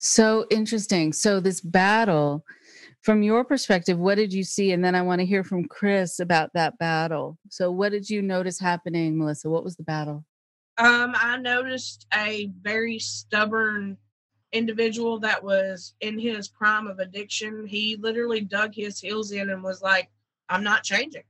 [0.00, 1.12] So interesting.
[1.12, 2.44] So this battle,
[3.02, 4.72] from your perspective, what did you see?
[4.72, 7.38] And then I want to hear from Chris about that battle.
[7.50, 9.50] So what did you notice happening, Melissa?
[9.50, 10.24] What was the battle?
[10.78, 13.98] Um, I noticed a very stubborn
[14.52, 17.66] individual that was in his prime of addiction.
[17.66, 20.08] He literally dug his heels in and was like,
[20.48, 21.24] I'm not changing.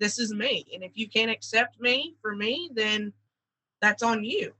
[0.00, 0.66] This is me.
[0.74, 3.12] And if you can't accept me for me, then
[3.80, 4.52] that's on you.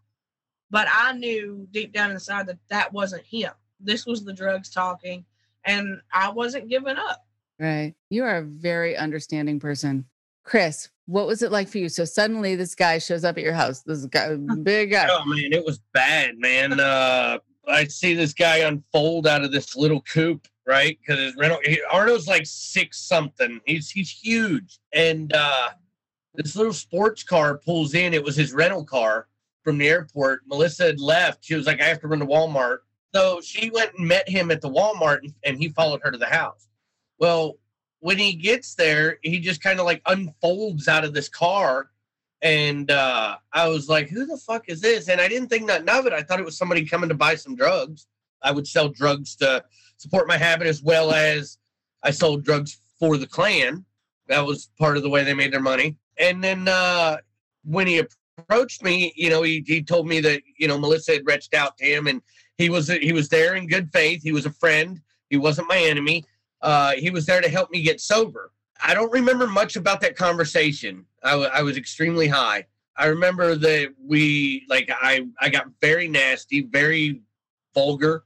[0.70, 3.52] But I knew deep down inside that that wasn't him.
[3.80, 5.24] This was the drugs talking,
[5.64, 7.24] and I wasn't giving up.
[7.58, 7.94] Right.
[8.10, 10.04] You are a very understanding person.
[10.44, 11.88] Chris, what was it like for you?
[11.88, 13.82] So suddenly this guy shows up at your house.
[13.82, 15.08] This guy, big guy.
[15.10, 16.78] Oh man, it was bad, man.
[16.78, 20.98] Uh, I see this guy unfold out of this little coupe, right?
[21.00, 23.60] Because his rental he, Arno's like six something.
[23.66, 25.70] He's he's huge, and uh,
[26.34, 28.14] this little sports car pulls in.
[28.14, 29.26] It was his rental car
[29.66, 30.42] from the airport.
[30.46, 31.44] Melissa had left.
[31.44, 32.78] She was like, I have to run to Walmart.
[33.12, 36.18] So she went and met him at the Walmart, and, and he followed her to
[36.18, 36.68] the house.
[37.18, 37.58] Well,
[37.98, 41.90] when he gets there, he just kind of like unfolds out of this car.
[42.42, 45.08] And uh, I was like, who the fuck is this?
[45.08, 46.12] And I didn't think nothing of it.
[46.12, 48.06] I thought it was somebody coming to buy some drugs.
[48.42, 49.64] I would sell drugs to
[49.96, 51.58] support my habit as well as
[52.04, 53.84] I sold drugs for the Klan.
[54.28, 55.96] That was part of the way they made their money.
[56.18, 57.16] And then uh,
[57.64, 57.96] when he
[58.38, 61.76] approached me, you know, he, he told me that, you know, Melissa had reached out
[61.78, 62.20] to him and
[62.58, 64.22] he was he was there in good faith.
[64.22, 65.00] He was a friend.
[65.30, 66.24] He wasn't my enemy.
[66.62, 68.52] Uh, he was there to help me get sober.
[68.82, 71.04] I don't remember much about that conversation.
[71.22, 72.66] I, w- I was extremely high.
[72.96, 77.20] I remember that we like I I got very nasty, very
[77.74, 78.24] vulgar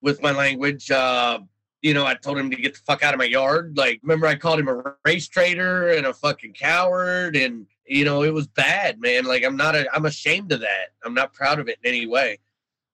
[0.00, 0.90] with my language.
[0.90, 1.40] Uh,
[1.82, 3.76] you know, I told him to get the fuck out of my yard.
[3.76, 8.22] Like, remember I called him a race traitor and a fucking coward, and you know
[8.22, 9.24] it was bad, man.
[9.24, 10.88] Like, I'm not a, I'm ashamed of that.
[11.04, 12.38] I'm not proud of it in any way.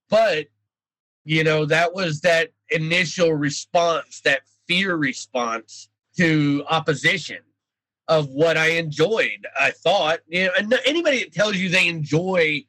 [0.09, 0.47] But
[1.25, 7.39] you know, that was that initial response, that fear response to opposition
[8.09, 9.47] of what I enjoyed.
[9.59, 12.65] I thought, you know, anybody that tells you they enjoy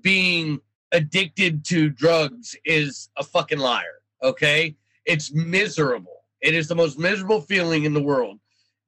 [0.00, 4.02] being addicted to drugs is a fucking liar.
[4.22, 4.76] Okay.
[5.04, 6.24] It's miserable.
[6.40, 8.38] It is the most miserable feeling in the world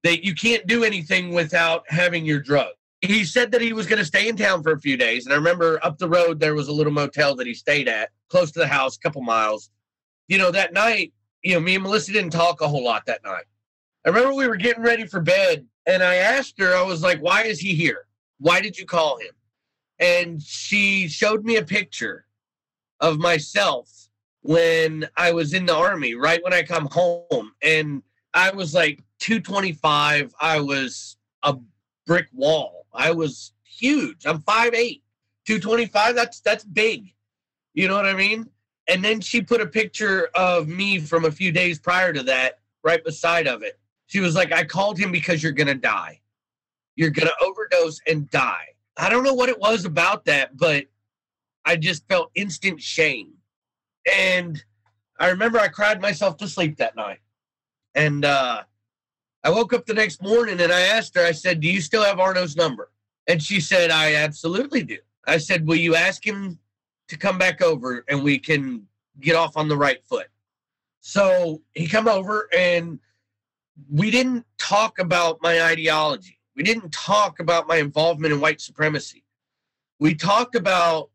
[0.04, 2.68] that you can't do anything without having your drug.
[3.00, 5.24] He said that he was going to stay in town for a few days.
[5.24, 8.10] And I remember up the road, there was a little motel that he stayed at
[8.28, 9.70] close to the house, a couple miles.
[10.28, 11.12] You know, that night,
[11.42, 13.44] you know, me and Melissa didn't talk a whole lot that night.
[14.06, 17.20] I remember we were getting ready for bed, and I asked her, I was like,
[17.20, 18.06] why is he here?
[18.38, 19.32] Why did you call him?
[19.98, 22.26] And she showed me a picture
[23.00, 23.90] of myself
[24.42, 27.52] when I was in the army, right when I come home.
[27.62, 28.02] And
[28.34, 30.35] I was like 225.
[30.40, 31.57] I was a
[32.07, 32.87] brick wall.
[32.92, 34.27] I was huge.
[34.27, 35.00] I'm 5'8,
[35.46, 36.14] 225.
[36.14, 37.12] That's that's big.
[37.74, 38.48] You know what I mean?
[38.88, 42.61] And then she put a picture of me from a few days prior to that
[42.83, 43.79] right beside of it.
[44.07, 46.20] She was like, I called him because you're going to die.
[46.96, 48.66] You're going to overdose and die.
[48.96, 50.85] I don't know what it was about that, but
[51.64, 53.33] I just felt instant shame.
[54.16, 54.62] And
[55.18, 57.20] I remember I cried myself to sleep that night.
[57.94, 58.62] And uh,
[59.44, 62.02] I woke up the next morning and I asked her, I said, Do you still
[62.02, 62.90] have Arno's number?
[63.28, 64.98] And she said, I absolutely do.
[65.26, 66.59] I said, Will you ask him
[67.09, 68.87] to come back over and we can
[69.20, 70.26] get off on the right foot.
[71.00, 72.98] So he come over and
[73.90, 76.38] we didn't talk about my ideology.
[76.57, 79.24] We didn't talk about my involvement in white supremacy.
[79.98, 81.11] We talked about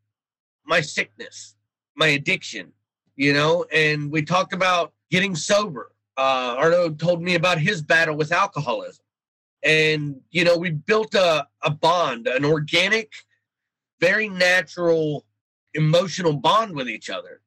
[0.64, 1.56] my sickness,
[1.96, 2.72] my addiction,
[3.16, 5.92] you know, and we talked about getting sober.
[6.20, 9.02] Uh, Arno told me about his battle with alcoholism.
[9.62, 13.10] And, you know, we built a, a bond, an organic,
[14.00, 15.24] very natural
[15.72, 17.40] emotional bond with each other.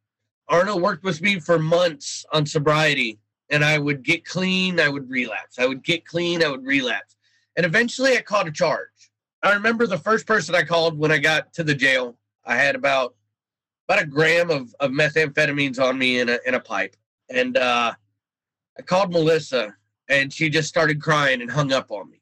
[0.47, 3.19] Arno worked with me for months on sobriety,
[3.51, 5.59] and I would get clean, I would relapse.
[5.59, 7.15] I would get clean, I would relapse.
[7.55, 9.11] And eventually I caught a charge.
[9.43, 12.17] I remember the first person I called when I got to the jail.
[12.43, 13.13] I had about
[13.87, 16.95] about a gram of, of methamphetamines on me in a in a pipe.
[17.29, 17.93] And uh,
[18.77, 19.75] I called Melissa
[20.09, 22.21] and she just started crying and hung up on me.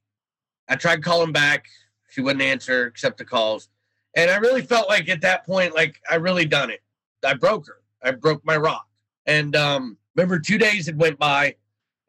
[0.67, 1.65] I tried calling back.
[2.09, 3.69] She wouldn't answer except the calls.
[4.15, 6.81] And I really felt like at that point, like I really done it.
[7.25, 7.81] I broke her.
[8.03, 8.87] I broke my rock.
[9.25, 11.55] And um, remember, two days had went by,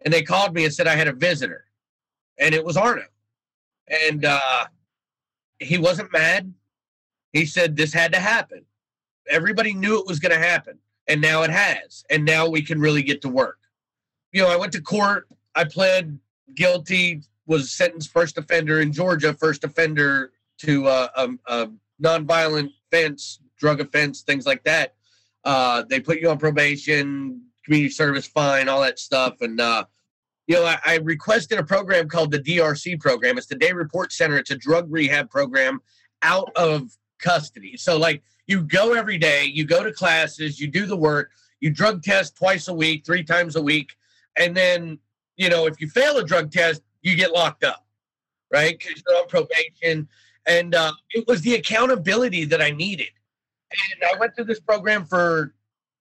[0.05, 1.67] and they called me and said I had a visitor,
[2.39, 3.05] and it was Arno.
[4.09, 4.67] And uh,
[5.59, 6.53] he wasn't mad.
[7.33, 8.65] He said this had to happen.
[9.29, 12.05] Everybody knew it was going to happen, and now it has.
[12.11, 13.59] And now we can really get to work.
[14.33, 15.29] You know, I went to court.
[15.55, 16.19] I pled
[16.55, 17.23] guilty.
[17.47, 23.81] Was sentenced first offender in Georgia, first offender to uh, a, um, nonviolent offense, drug
[23.81, 24.95] offense, things like that.
[25.45, 29.41] Uh, they put you on probation, community service fine, all that stuff.
[29.41, 29.85] And, uh,
[30.47, 33.39] you know, I, I, requested a program called the DRC program.
[33.39, 34.39] It's the Day Report Center.
[34.39, 35.81] It's a drug rehab program
[36.23, 37.77] out of custody.
[37.77, 41.31] So, like, you go every day, you go to classes, you do the work,
[41.61, 43.93] you drug test twice a week, three times a week.
[44.39, 44.99] And then,
[45.37, 47.85] you know, if you fail a drug test, you get locked up,
[48.53, 48.79] right?
[48.79, 50.09] Because you're on probation
[50.47, 53.11] and uh, it was the accountability that I needed.
[53.71, 55.55] And I went through this program for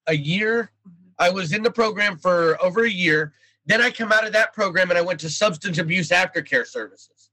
[0.07, 0.71] a year.
[1.19, 3.33] I was in the program for over a year.
[3.65, 7.29] Then I come out of that program and I went to substance abuse aftercare services,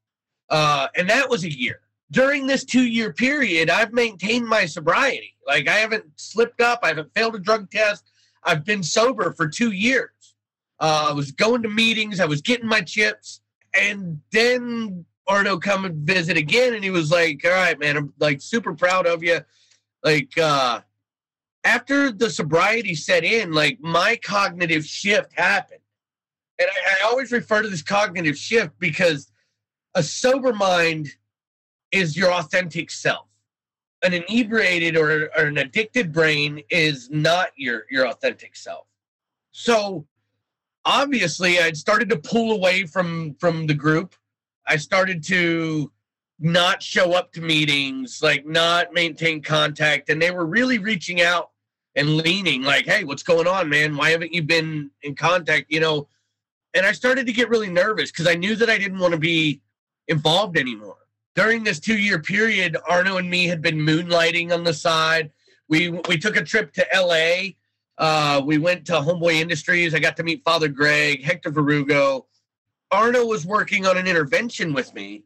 [0.51, 1.81] uh, and that was a year.
[2.11, 5.35] during this two year period, I've maintained my sobriety.
[5.47, 8.11] Like I haven't slipped up, I haven't failed a drug test.
[8.45, 10.11] I've been sober for two years.
[10.81, 13.41] Uh, I was going to meetings, I was getting my chips,
[13.75, 18.13] and then Arno come and visit again, and he was like, "All right, man, I'm
[18.19, 19.41] like super proud of you."
[20.03, 20.81] Like uh,
[21.65, 25.81] after the sobriety set in, like my cognitive shift happened,
[26.59, 29.31] and I, I always refer to this cognitive shift because
[29.95, 31.09] a sober mind
[31.93, 33.27] is your authentic self.
[34.03, 38.87] An inebriated or, or an addicted brain is not your your authentic self.
[39.51, 40.07] So
[40.89, 44.17] obviously I'd started to pull away from from the group.
[44.67, 45.93] I started to
[46.41, 51.51] not show up to meetings, like not maintain contact, and they were really reaching out
[51.95, 53.97] and leaning, like, "Hey, what's going on, man?
[53.97, 56.09] Why haven't you been in contact?" You know,
[56.75, 59.21] and I started to get really nervous because I knew that I didn't want to
[59.21, 59.61] be
[60.09, 60.97] involved anymore.
[61.35, 65.31] During this two-year period, Arno and me had been moonlighting on the side.
[65.69, 67.58] We we took a trip to L.A.
[67.99, 69.95] Uh, we went to Homeboy Industries.
[69.95, 72.27] I got to meet Father Greg, Hector Verdugo.
[72.91, 75.25] Arno was working on an intervention with me,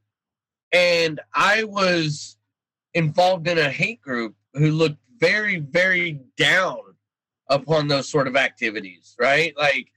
[0.73, 2.39] and I was
[2.95, 6.81] involved in a hate group who looked very, very down
[7.49, 9.57] upon those sort of activities, right?
[9.57, 9.89] Like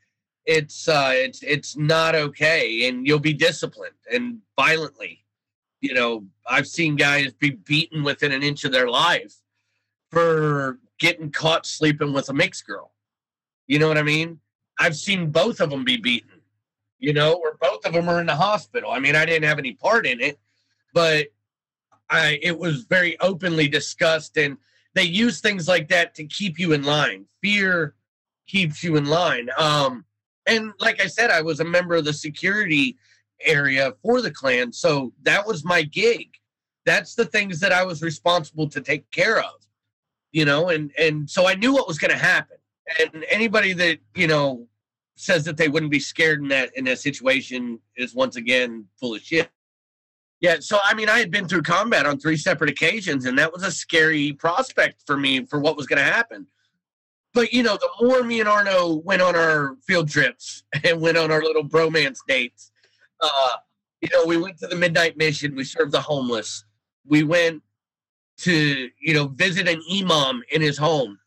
[0.45, 5.23] it's uh it's it's not okay and you'll be disciplined and violently.
[5.81, 9.35] You know, I've seen guys be beaten within an inch of their life
[10.11, 12.91] for getting caught sleeping with a mixed girl.
[13.67, 14.39] You know what I mean?
[14.79, 16.29] I've seen both of them be beaten.
[16.99, 18.91] You know, or both of them are in the hospital.
[18.91, 20.39] I mean, I didn't have any part in it,
[20.93, 21.27] but
[22.09, 24.57] I it was very openly discussed and
[24.93, 27.25] they use things like that to keep you in line.
[27.41, 27.95] Fear
[28.47, 29.49] keeps you in line.
[29.57, 30.05] Um
[30.47, 32.97] and like I said, I was a member of the security
[33.43, 36.29] area for the Klan, so that was my gig.
[36.85, 39.64] That's the things that I was responsible to take care of
[40.35, 42.57] you know, and and so I knew what was going to happen.
[42.99, 44.67] And anybody that you know
[45.15, 49.15] says that they wouldn't be scared in that in that situation is once again full
[49.15, 49.49] of shit.
[50.41, 53.53] Yeah, so I mean, I had been through combat on three separate occasions, and that
[53.53, 56.47] was a scary prospect for me for what was going to happen.
[57.33, 61.17] But you know, the more me and Arno went on our field trips and went
[61.17, 62.73] on our little bromance dates,
[63.21, 63.51] uh,
[64.01, 65.55] you know, we went to the midnight mission.
[65.55, 66.65] We served the homeless.
[67.07, 67.63] We went
[68.37, 71.19] to you know visit an imam in his home.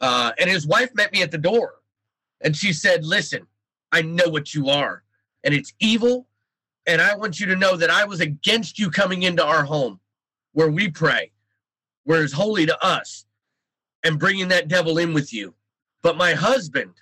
[0.00, 1.74] Uh, and his wife met me at the door
[2.40, 3.46] and she said listen
[3.92, 5.02] i know what you are
[5.44, 6.26] and it's evil
[6.86, 10.00] and i want you to know that i was against you coming into our home
[10.54, 11.30] where we pray
[12.04, 13.26] where it's holy to us
[14.04, 15.54] and bringing that devil in with you.
[16.02, 16.94] But my husband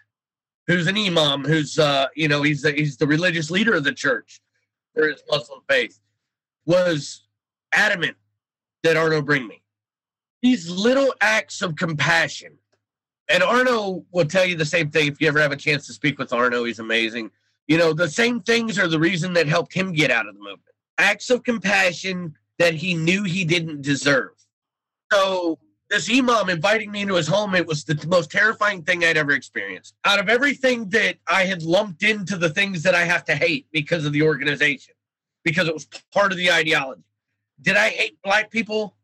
[0.67, 3.93] who's an imam who's uh you know he's the, he's the religious leader of the
[3.93, 4.43] church
[4.95, 5.99] for his muslim faith
[6.67, 7.25] was
[7.73, 8.17] adamant
[8.83, 9.63] that Arno bring me.
[10.43, 12.59] These little acts of compassion.
[13.29, 15.93] And Arno will tell you the same thing if you ever have a chance to
[15.93, 16.65] speak with Arno.
[16.65, 17.31] He's amazing.
[17.67, 20.41] You know, the same things are the reason that helped him get out of the
[20.41, 20.63] movement.
[20.97, 24.31] Acts of compassion that he knew he didn't deserve.
[25.13, 25.59] So,
[25.91, 29.33] this imam inviting me into his home, it was the most terrifying thing I'd ever
[29.33, 29.95] experienced.
[30.05, 33.67] Out of everything that I had lumped into the things that I have to hate
[33.73, 34.95] because of the organization,
[35.45, 37.08] because it was part of the ideology
[37.63, 38.95] did I hate black people?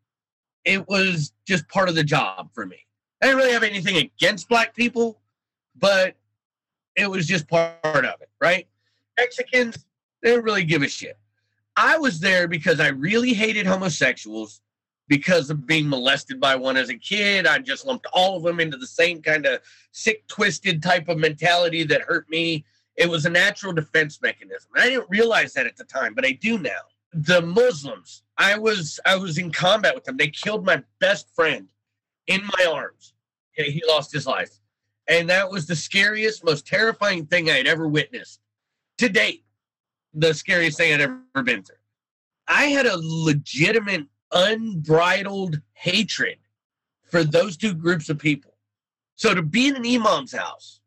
[0.64, 2.78] It was just part of the job for me.
[3.22, 5.20] I didn't really have anything against black people,
[5.76, 6.14] but
[6.96, 8.66] it was just part of it, right?
[9.18, 9.86] Mexicans,
[10.22, 11.18] they don't really give a shit.
[11.76, 14.60] I was there because I really hated homosexuals
[15.08, 17.46] because of being molested by one as a kid.
[17.46, 19.60] I just lumped all of them into the same kind of
[19.92, 22.64] sick, twisted type of mentality that hurt me.
[22.96, 24.70] It was a natural defense mechanism.
[24.76, 26.70] I didn't realize that at the time, but I do now.
[27.14, 30.16] The Muslims, I was I was in combat with them.
[30.16, 31.68] They killed my best friend
[32.26, 33.14] in my arms.
[33.56, 34.50] Okay, he lost his life.
[35.06, 38.40] And that was the scariest, most terrifying thing I had ever witnessed
[38.98, 39.44] to date.
[40.14, 41.76] The scariest thing I'd ever been through.
[42.48, 46.38] I had a legitimate, unbridled hatred
[47.10, 48.54] for those two groups of people.
[49.16, 50.80] So to be in an imam's house,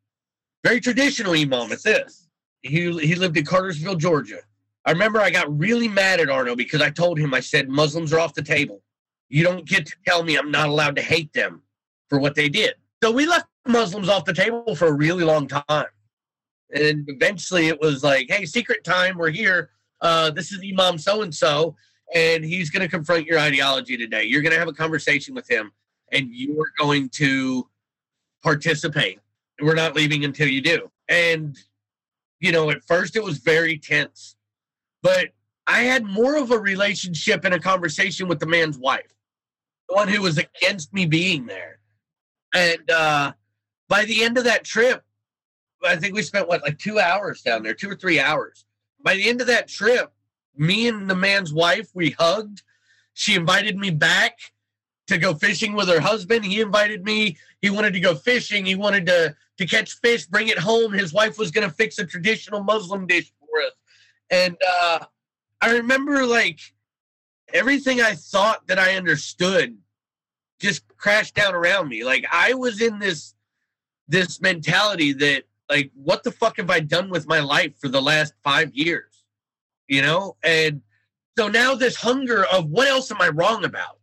[0.63, 2.27] very traditional imam at this.
[2.61, 4.39] He he lived in Cartersville, Georgia.
[4.87, 8.13] I remember I got really mad at Arno because I told him, I said, Muslims
[8.13, 8.81] are off the table.
[9.27, 11.61] You don't get to tell me I'm not allowed to hate them
[12.07, 12.75] for what they did.
[13.03, 15.87] So we left Muslims off the table for a really long time.
[16.73, 19.71] And eventually it was like, hey, secret time, we're here.
[19.99, 21.75] Uh, this is Imam so and so,
[22.15, 24.23] and he's going to confront your ideology today.
[24.23, 25.73] You're going to have a conversation with him,
[26.13, 27.67] and you're going to
[28.41, 29.19] participate.
[29.61, 30.89] We're not leaving until you do.
[31.09, 31.57] And,
[32.39, 34.36] you know, at first it was very tense
[35.07, 35.29] but
[35.67, 39.15] I had more of a relationship and a conversation with the man's wife,
[39.87, 41.79] the one who was against me being there.
[42.53, 43.31] And uh,
[43.87, 45.05] by the end of that trip,
[45.81, 48.65] I think we spent what, like two hours down there, two or three hours.
[49.01, 50.11] By the end of that trip,
[50.57, 52.63] me and the man's wife, we hugged.
[53.13, 54.37] She invited me back
[55.07, 56.43] to go fishing with her husband.
[56.43, 57.37] He invited me.
[57.61, 58.65] He wanted to go fishing.
[58.65, 60.91] He wanted to to catch fish, bring it home.
[60.91, 63.31] His wife was going to fix a traditional Muslim dish.
[64.29, 65.05] And uh,
[65.61, 66.59] I remember like
[67.53, 69.77] everything I thought that I understood
[70.59, 72.03] just crashed down around me.
[72.03, 73.33] Like I was in this
[74.07, 78.01] this mentality that like what the fuck have I done with my life for the
[78.01, 79.23] last 5 years?
[79.87, 80.37] You know?
[80.43, 80.81] And
[81.37, 83.99] so now this hunger of what else am I wrong about?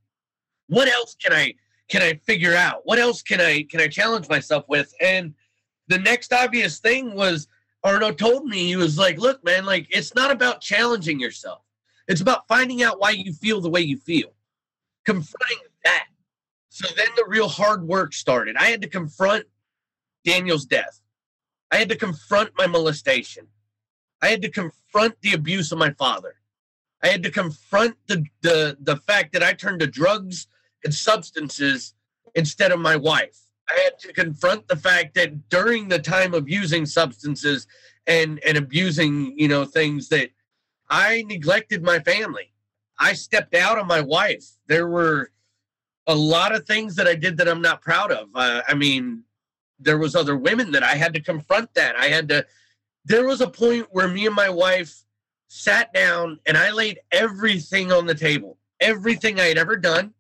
[0.69, 1.55] What else can I
[1.89, 2.81] can I figure out?
[2.85, 4.95] What else can I can I challenge myself with?
[5.01, 5.35] And
[5.89, 7.49] the next obvious thing was
[7.85, 11.63] Arno told me he was like, "Look, man, like it's not about challenging yourself.
[12.09, 14.35] It's about finding out why you feel the way you feel.
[15.05, 16.09] Confronting that."
[16.71, 18.57] So then the real hard work started.
[18.57, 19.47] I had to confront
[20.25, 21.03] Daniel's death.
[21.71, 23.49] I had to confront my molestation.
[24.23, 26.41] I had to confront the abuse of my father.
[27.03, 30.47] I had to confront the the the fact that I turned to drugs
[30.85, 31.95] and substances
[32.35, 33.39] instead of my wife.
[33.69, 37.67] I had to confront the fact that during the time of using substances
[38.07, 40.31] and and abusing, you know, things that
[40.91, 42.53] I neglected my family.
[42.99, 44.45] I stepped out on my wife.
[44.69, 45.31] There were
[46.07, 48.29] a lot of things that I did that I'm not proud of.
[48.35, 49.25] Uh, I mean,
[49.81, 51.97] there was other women that I had to confront that.
[51.97, 52.47] I had to
[53.05, 55.05] there was a point where me and my wife
[55.49, 58.59] sat down and I laid everything on the table.
[58.81, 60.15] Everything I had ever done,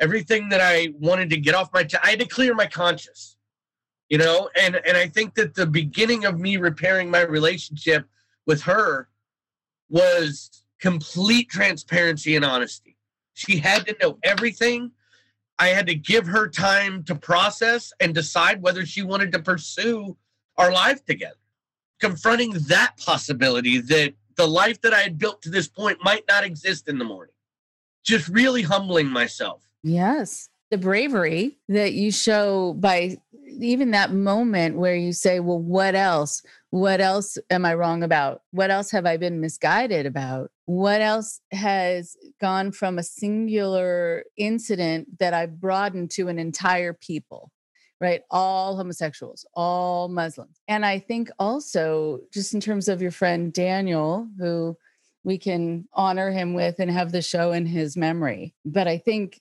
[0.00, 3.36] everything that I wanted to get off my t- I had to clear my conscience.
[4.08, 8.06] You know, and and I think that the beginning of me repairing my relationship
[8.46, 9.08] with her
[9.88, 12.96] was complete transparency and honesty.
[13.32, 14.92] She had to know everything.
[15.58, 20.16] I had to give her time to process and decide whether she wanted to pursue
[20.58, 21.38] our life together.
[22.00, 26.44] Confronting that possibility that the life that I had built to this point might not
[26.44, 27.34] exist in the morning.
[28.04, 29.62] Just really humbling myself.
[29.84, 30.48] Yes.
[30.70, 33.18] The bravery that you show by
[33.60, 36.42] even that moment where you say, well, what else?
[36.70, 38.42] What else am I wrong about?
[38.50, 40.50] What else have I been misguided about?
[40.64, 47.52] What else has gone from a singular incident that I broadened to an entire people?
[48.00, 48.22] right?
[48.30, 50.60] All homosexuals, all Muslims.
[50.68, 54.76] And I think also, just in terms of your friend Daniel, who
[55.22, 58.52] we can honor him with and have the show in his memory.
[58.64, 59.40] But I think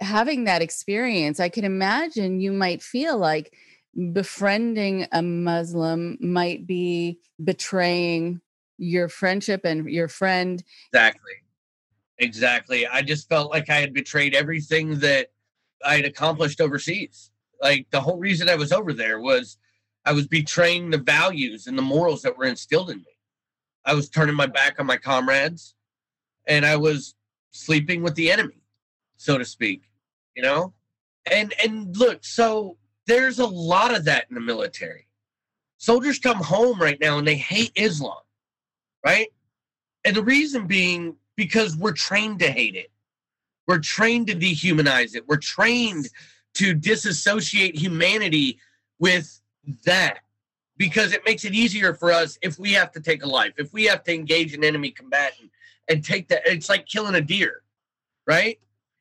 [0.00, 3.54] having that experience, I can imagine you might feel like
[4.12, 8.40] befriending a Muslim might be betraying
[8.78, 10.62] your friendship and your friend.
[10.92, 11.32] Exactly.
[12.18, 12.86] Exactly.
[12.86, 15.28] I just felt like I had betrayed everything that
[15.84, 17.30] I had accomplished overseas.
[17.60, 19.58] Like the whole reason I was over there was
[20.04, 23.04] I was betraying the values and the morals that were instilled in me.
[23.84, 25.74] I was turning my back on my comrades
[26.46, 27.14] and I was
[27.52, 28.62] sleeping with the enemy,
[29.16, 29.89] so to speak
[30.40, 30.72] you know?
[31.30, 35.06] And and look so there's a lot of that in the military.
[35.76, 38.16] Soldiers come home right now and they hate islam
[39.04, 39.28] right?
[40.04, 42.90] And the reason being because we're trained to hate it.
[43.66, 45.26] We're trained to dehumanize it.
[45.28, 46.08] We're trained
[46.54, 48.58] to disassociate humanity
[48.98, 49.40] with
[49.84, 50.18] that
[50.76, 53.72] because it makes it easier for us if we have to take a life if
[53.72, 55.50] we have to engage an enemy combatant
[55.88, 57.62] and take that it's like killing a deer
[58.26, 58.58] right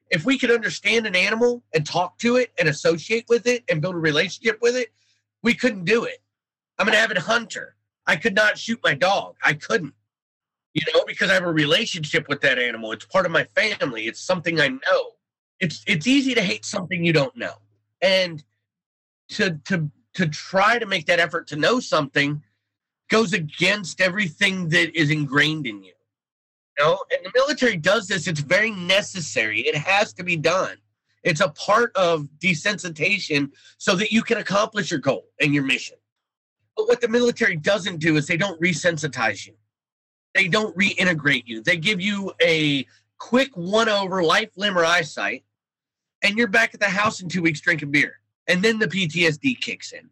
[0.09, 3.81] if we could understand an animal and talk to it and associate with it and
[3.81, 4.89] build a relationship with it,
[5.43, 6.19] we couldn't do it.
[6.77, 7.75] I'm an avid hunter.
[8.07, 9.35] I could not shoot my dog.
[9.43, 9.93] I couldn't,
[10.73, 12.91] you know, because I have a relationship with that animal.
[12.91, 14.07] It's part of my family.
[14.07, 15.11] It's something I know.
[15.59, 17.55] It's it's easy to hate something you don't know,
[18.01, 18.43] and
[19.29, 22.41] to to to try to make that effort to know something
[23.09, 25.93] goes against everything that is ingrained in you
[26.79, 28.27] know, and the military does this.
[28.27, 29.61] It's very necessary.
[29.61, 30.77] It has to be done.
[31.23, 35.97] It's a part of desensitization so that you can accomplish your goal and your mission.
[36.75, 39.53] But what the military doesn't do is they don't resensitize you.
[40.33, 41.61] They don't reintegrate you.
[41.61, 42.85] They give you a
[43.17, 45.43] quick one over life, limb, or eyesight,
[46.23, 48.19] and you're back at the house in two weeks drinking beer.
[48.47, 50.09] And then the PTSD kicks in.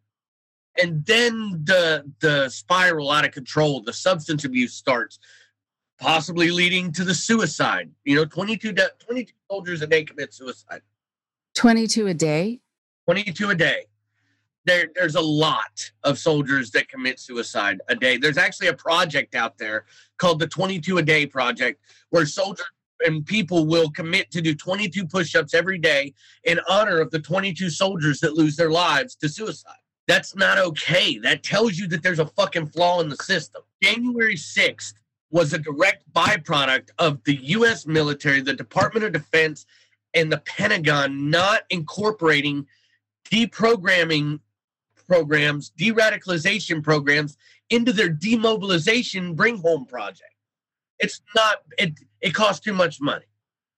[0.81, 5.19] And then the the spiral out of control, the substance abuse starts
[5.99, 7.89] possibly leading to the suicide.
[8.05, 10.81] You know, 22, de- 22 soldiers a day commit suicide.
[11.55, 12.59] 22 a day?
[13.05, 13.85] 22 a day.
[14.65, 18.17] there, there's a lot of soldiers that commit suicide a day.
[18.17, 19.85] There's actually a project out there
[20.17, 22.65] called the 22 a day project where soldiers
[23.05, 27.69] and people will commit to do 22 push-ups every day in honor of the 22
[27.69, 29.75] soldiers that lose their lives to suicide.
[30.07, 31.17] That's not okay.
[31.19, 33.61] That tells you that there's a fucking flaw in the system.
[33.83, 34.93] January 6th
[35.29, 39.65] was a direct byproduct of the US military, the Department of Defense,
[40.13, 42.65] and the Pentagon not incorporating
[43.29, 44.39] deprogramming
[45.07, 47.37] programs, de radicalization programs
[47.69, 50.33] into their demobilization bring home project.
[50.99, 53.25] It's not, it, it costs too much money.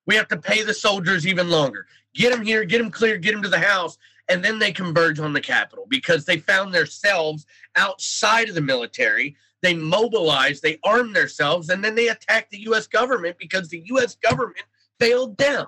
[0.05, 1.85] We have to pay the soldiers even longer.
[2.13, 3.97] Get them here, get them clear, get them to the house,
[4.27, 7.45] and then they converge on the Capitol because they found themselves
[7.75, 9.35] outside of the military.
[9.61, 12.87] They mobilized, they armed themselves, and then they attacked the U.S.
[12.87, 14.15] government because the U.S.
[14.15, 14.65] government
[14.99, 15.67] failed them.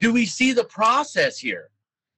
[0.00, 1.70] Do we see the process here?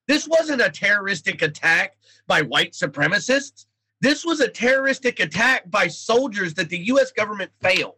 [0.07, 1.97] This wasn't a terroristic attack
[2.27, 3.67] by white supremacists.
[4.01, 7.95] This was a terroristic attack by soldiers that the US government failed.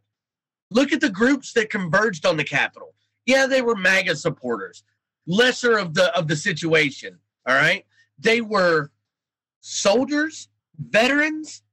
[0.71, 2.95] Look at the groups that converged on the Capitol.
[3.27, 4.85] Yeah, they were MAGA supporters,
[5.27, 7.19] lesser of the of the situation.
[7.49, 7.85] All right.
[8.19, 8.91] They were
[9.61, 10.49] soldiers,
[10.79, 11.64] veterans,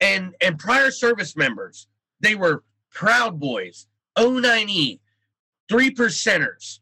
[0.00, 1.86] and and prior service members.
[2.20, 3.86] They were Proud Boys,
[4.16, 4.98] O9E,
[5.68, 6.80] three percenters,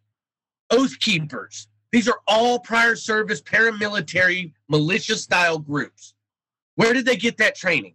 [0.71, 6.13] Oath Keepers, these are all prior service paramilitary militia style groups.
[6.75, 7.95] Where did they get that training?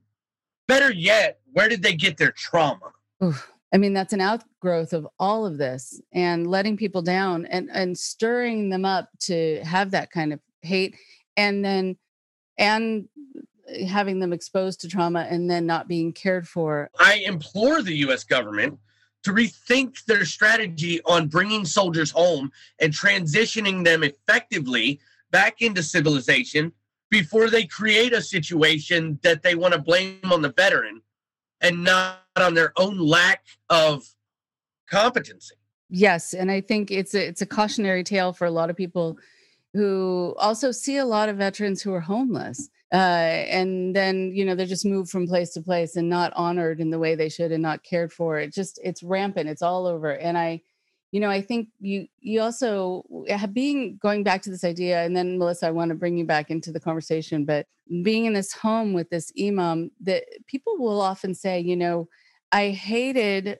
[0.68, 2.94] Better yet, where did they get their trauma?
[3.24, 3.48] Oof.
[3.72, 7.98] I mean, that's an outgrowth of all of this and letting people down and, and
[7.98, 10.96] stirring them up to have that kind of hate
[11.38, 11.96] and then
[12.58, 13.08] and
[13.88, 16.90] having them exposed to trauma and then not being cared for.
[17.00, 18.80] I implore the US government
[19.24, 25.00] to rethink their strategy on bringing soldiers home and transitioning them effectively
[25.30, 26.74] back into civilization
[27.10, 31.02] before they create a situation that they want to blame on the veteran
[31.60, 34.04] and not on their own lack of
[34.90, 35.56] competency.
[35.90, 39.18] Yes, and I think it's a, it's a cautionary tale for a lot of people
[39.74, 44.56] who also see a lot of veterans who are homeless uh, and then you know
[44.56, 47.52] they're just moved from place to place and not honored in the way they should
[47.52, 48.40] and not cared for.
[48.40, 49.50] It just it's rampant.
[49.50, 50.12] It's all over.
[50.12, 50.62] And i
[51.12, 55.16] you know i think you you also have being going back to this idea and
[55.16, 57.66] then melissa i want to bring you back into the conversation but
[58.02, 62.08] being in this home with this imam that people will often say you know
[62.54, 63.60] i hated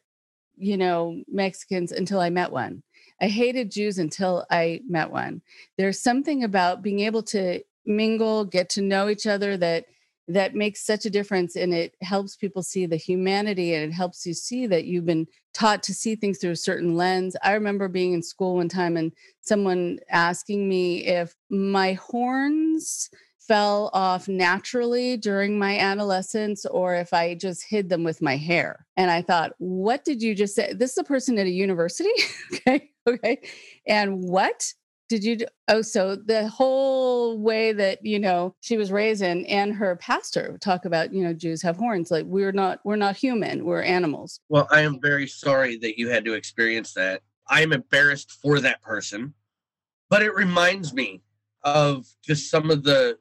[0.62, 2.84] you know mexicans until i met one.
[3.20, 5.42] I hated jews until i met one.
[5.78, 9.86] There's something about being able to mingle, get to know each other that
[10.28, 14.26] that makes such a difference and it helps people see the humanity and it helps
[14.26, 17.36] you see that you've been taught to see things through a certain lens.
[17.44, 19.12] I remember being in school one time and
[19.42, 23.10] someone asking me if my horns
[23.40, 28.86] fell off naturally during my adolescence or if I just hid them with my hair.
[28.96, 30.74] And I thought, what did you just say?
[30.74, 32.12] This is a person at a university.
[32.54, 32.92] okay.
[33.08, 33.42] Okay.
[33.88, 34.74] And what?
[35.12, 39.76] Did you oh so the whole way that you know she was raised in and
[39.76, 43.66] her pastor talk about you know jews have horns like we're not we're not human
[43.66, 44.40] we're animals.
[44.48, 47.24] Well i am very sorry that you had to experience that.
[47.48, 49.34] I am embarrassed for that person
[50.10, 51.22] but it reminds me
[51.64, 53.18] of just some of the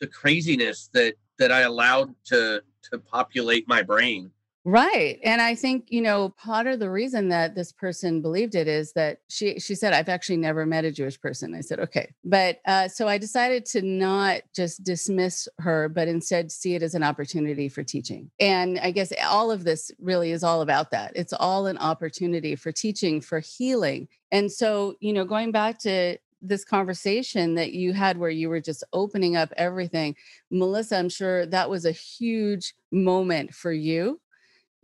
[0.00, 4.30] the craziness that that i allowed to to populate my brain
[4.68, 5.20] Right.
[5.22, 8.94] And I think, you know, part of the reason that this person believed it is
[8.94, 11.54] that she she said, I've actually never met a Jewish person.
[11.54, 12.12] I said, okay.
[12.24, 16.96] But uh, so I decided to not just dismiss her, but instead see it as
[16.96, 18.28] an opportunity for teaching.
[18.40, 21.12] And I guess all of this really is all about that.
[21.14, 24.08] It's all an opportunity for teaching, for healing.
[24.32, 28.60] And so, you know, going back to this conversation that you had where you were
[28.60, 30.16] just opening up everything.
[30.50, 34.18] Melissa, I'm sure that was a huge moment for you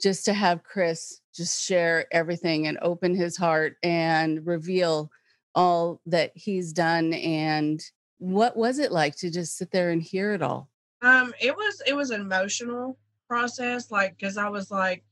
[0.02, 5.10] just to have Chris just share everything and open his heart and reveal
[5.54, 7.82] all that he's done and
[8.18, 10.68] what was it like to just sit there and hear it all?
[11.02, 12.98] Um it was it was an emotional
[13.28, 15.02] process like because i was like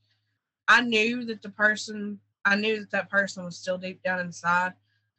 [0.67, 4.73] i knew that the person i knew that that person was still deep down inside.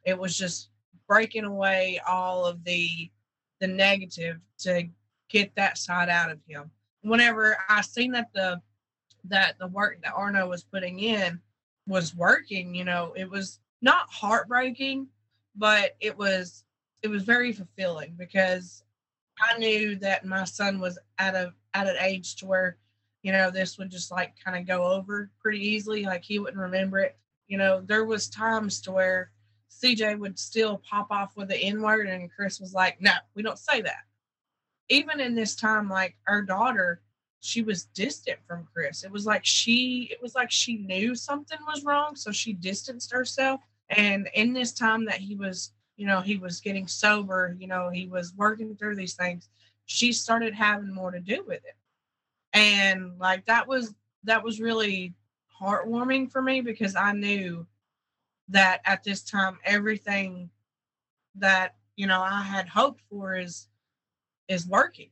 [0.04, 0.70] It was just
[1.08, 3.10] breaking away all of the
[3.60, 4.88] the negative to
[5.28, 6.70] get that side out of him.
[7.02, 8.60] Whenever i seen that the
[9.24, 11.40] that the work that Arno was putting in
[11.86, 15.08] was working, you know, it was not heartbreaking,
[15.56, 16.64] but it was
[17.02, 18.84] it was very fulfilling because
[19.40, 22.78] I knew that my son was at a at an age to where,
[23.22, 26.04] you know, this would just like kind of go over pretty easily.
[26.04, 27.16] Like he wouldn't remember it.
[27.48, 29.30] You know, there was times to where
[29.70, 33.42] CJ would still pop off with the N word and Chris was like, No, we
[33.42, 34.04] don't say that.
[34.88, 37.01] even in this time, like our daughter,
[37.42, 39.02] she was distant from Chris.
[39.02, 43.12] It was like she it was like she knew something was wrong, so she distanced
[43.12, 43.60] herself.
[43.90, 47.90] And in this time that he was, you know, he was getting sober, you know,
[47.90, 49.48] he was working through these things,
[49.86, 51.74] she started having more to do with it.
[52.52, 55.12] And like that was that was really
[55.60, 57.66] heartwarming for me because I knew
[58.50, 60.48] that at this time everything
[61.34, 63.66] that you know I had hoped for is
[64.46, 65.10] is working.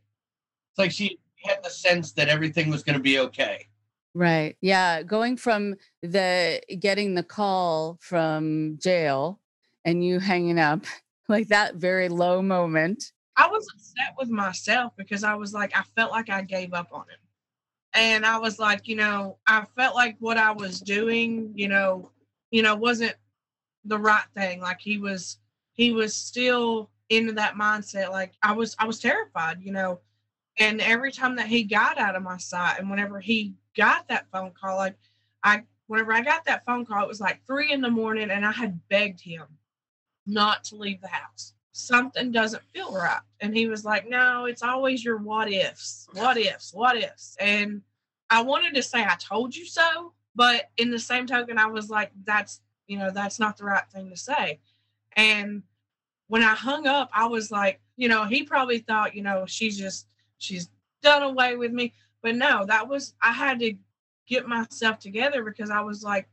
[0.70, 3.66] It's like she had the sense that everything was going to be okay.
[4.14, 4.56] Right.
[4.60, 5.02] Yeah.
[5.02, 9.40] Going from the getting the call from jail
[9.84, 10.84] and you hanging up,
[11.28, 13.12] like that very low moment.
[13.36, 16.88] I was upset with myself because I was like, I felt like I gave up
[16.92, 17.18] on him.
[17.94, 22.10] And I was like, you know, I felt like what I was doing, you know,
[22.50, 23.14] you know, wasn't
[23.84, 24.60] the right thing.
[24.60, 25.38] Like he was,
[25.72, 28.10] he was still into that mindset.
[28.10, 30.00] Like I was, I was terrified, you know.
[30.58, 34.30] And every time that he got out of my sight, and whenever he got that
[34.30, 34.96] phone call, like
[35.42, 38.44] I, whenever I got that phone call, it was like three in the morning, and
[38.44, 39.44] I had begged him
[40.26, 41.54] not to leave the house.
[41.72, 43.20] Something doesn't feel right.
[43.40, 47.36] And he was like, No, it's always your what ifs, what ifs, what ifs.
[47.40, 47.82] And
[48.28, 50.12] I wanted to say, I told you so.
[50.34, 53.88] But in the same token, I was like, That's, you know, that's not the right
[53.92, 54.60] thing to say.
[55.16, 55.62] And
[56.28, 59.76] when I hung up, I was like, you know, he probably thought, you know, she's
[59.76, 60.06] just,
[60.40, 60.68] she's
[61.02, 61.92] done away with me.
[62.22, 63.74] But no, that was, I had to
[64.26, 66.28] get myself together because I was like,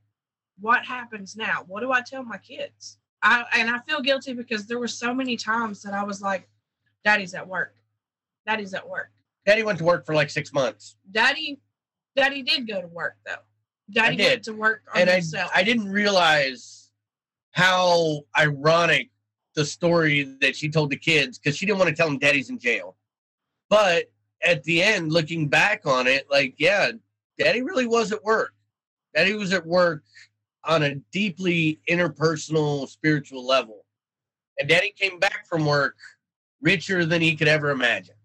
[0.59, 1.63] what happens now?
[1.67, 2.97] What do I tell my kids?
[3.21, 6.49] I, and I feel guilty because there were so many times that I was like,
[7.03, 7.75] daddy's at work.
[8.45, 9.11] Daddy's at work.
[9.45, 10.97] Daddy went to work for like six months.
[11.11, 11.59] Daddy,
[12.15, 13.35] daddy did go to work though.
[13.91, 14.27] Daddy did.
[14.27, 15.21] went to work on and I.
[15.55, 16.91] I didn't realize
[17.51, 19.09] how ironic
[19.55, 22.49] the story that she told the kids because she didn't want to tell them daddy's
[22.49, 22.95] in jail.
[23.69, 24.05] But
[24.43, 26.91] at the end, looking back on it, like, yeah,
[27.37, 28.53] daddy really was at work.
[29.15, 30.03] Daddy was at work
[30.63, 33.85] on a deeply interpersonal, spiritual level.
[34.59, 35.95] And daddy came back from work
[36.61, 38.15] richer than he could ever imagine.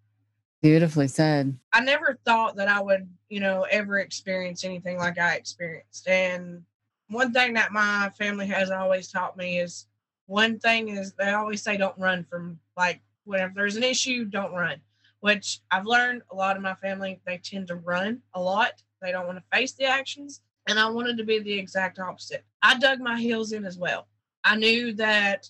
[0.63, 1.59] Beautifully said.
[1.73, 6.07] I never thought that I would, you know, ever experience anything like I experienced.
[6.07, 6.63] And
[7.09, 9.87] one thing that my family has always taught me is
[10.27, 14.55] one thing is they always say don't run from like whenever there's an issue, don't
[14.55, 14.81] run.
[15.23, 18.83] Which I've learned a lot of my family, they tend to run a lot.
[19.01, 20.41] They don't want to face the actions.
[20.67, 22.45] And I wanted to be the exact opposite.
[22.61, 24.09] I dug my heels in as well.
[24.43, 25.49] I knew that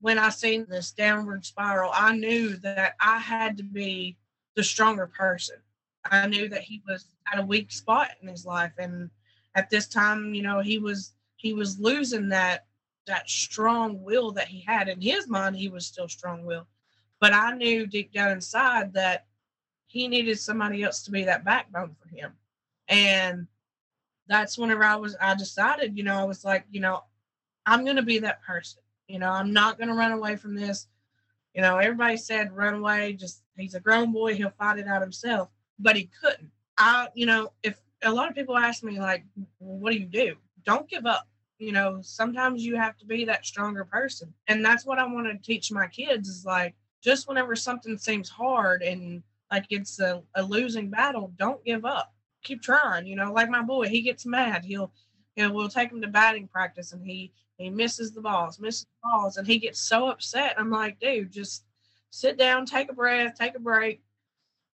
[0.00, 4.16] when I seen this downward spiral, I knew that I had to be
[4.54, 5.56] the stronger person.
[6.04, 8.74] I knew that he was at a weak spot in his life.
[8.78, 9.10] And
[9.56, 12.66] at this time, you know, he was he was losing that
[13.08, 16.66] that strong will that he had in his mind he was still strong will
[17.20, 19.26] but i knew deep down inside that
[19.94, 22.32] he needed somebody else to be that backbone for him.
[22.88, 23.46] And
[24.26, 27.04] that's whenever i was i decided you know i was like you know
[27.66, 28.82] i'm going to be that person.
[29.06, 30.88] You know i'm not going to run away from this.
[31.54, 35.00] You know everybody said run away just he's a grown boy he'll fight it out
[35.00, 35.48] himself.
[35.78, 36.50] But he couldn't.
[36.76, 39.24] I you know if a lot of people ask me like
[39.58, 40.34] what do you do?
[40.64, 41.28] Don't give up.
[41.58, 44.34] You know sometimes you have to be that stronger person.
[44.48, 46.74] And that's what i want to teach my kids is like
[47.04, 52.12] just whenever something seems hard and like it's a, a losing battle don't give up.
[52.42, 54.64] Keep trying you know like my boy he gets mad.
[54.64, 54.92] He'll
[55.36, 59.08] he'll we'll take him to batting practice and he he misses the balls misses the
[59.08, 60.54] balls and he gets so upset.
[60.58, 61.64] I'm like dude just
[62.10, 64.00] sit down take a breath take a break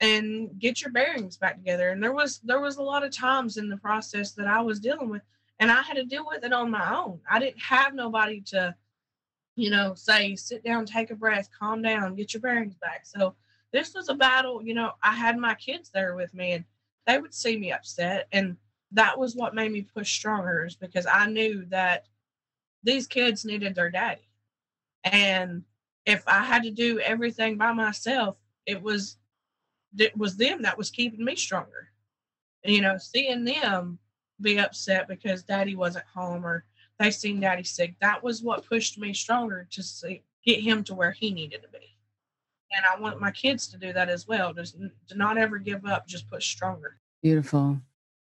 [0.02, 1.90] and get your bearings back together.
[1.90, 4.80] And there was there was a lot of times in the process that i was
[4.80, 5.22] dealing with
[5.60, 7.20] and I had to deal with it on my own.
[7.30, 8.76] I didn't have nobody to,
[9.56, 13.06] you know, say, sit down, take a breath, calm down, get your bearings back.
[13.06, 13.36] So
[13.72, 16.66] this was a battle, you know, I had my kids there with me and
[17.08, 18.28] they would see me upset.
[18.32, 18.58] And
[18.92, 22.06] that was what made me push stronger is because I knew that
[22.84, 24.30] these kids needed their daddy.
[25.04, 25.64] And
[26.06, 29.18] if I had to do everything by myself, it was
[29.98, 31.92] it was them that was keeping me stronger.
[32.64, 34.00] You know, seeing them
[34.42, 36.66] be upset because daddy wasn't home or
[37.00, 37.96] they seen daddy sick.
[38.02, 41.70] That was what pushed me stronger to see, get him to where he needed to
[41.70, 41.98] be.
[42.72, 44.54] And I want my kids to do that as well.
[44.54, 44.78] Just
[45.08, 46.98] to not ever give up, just push stronger.
[47.22, 47.80] Beautiful.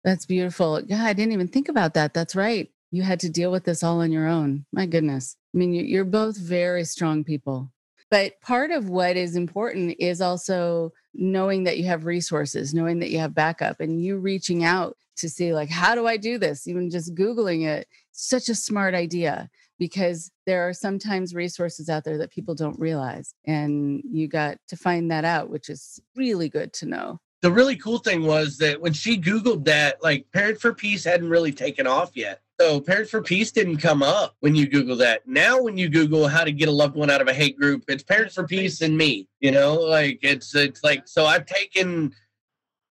[0.05, 0.81] That's beautiful.
[0.81, 2.15] Yeah, I didn't even think about that.
[2.15, 2.71] That's right.
[2.91, 4.65] You had to deal with this all on your own.
[4.73, 5.37] My goodness.
[5.55, 7.73] I mean, you're both very strong people.
[8.11, 13.11] But part of what is important is also knowing that you have resources, knowing that
[13.11, 16.67] you have backup, and you reaching out to see, like, how do I do this?
[16.67, 19.49] Even just Googling it, such a smart idea.
[19.81, 23.35] because there are sometimes resources out there that people don't realize.
[23.47, 27.19] And you got to find that out, which is really good to know.
[27.41, 31.31] The really cool thing was that when she Googled that, like Parent for Peace hadn't
[31.31, 32.43] really taken off yet.
[32.61, 35.27] So Parents for Peace didn't come up when you Google that.
[35.27, 37.85] Now when you Google how to get a loved one out of a hate group,
[37.89, 39.27] it's Parents for Peace and me.
[39.41, 42.13] You know, like it's it's like so I've taken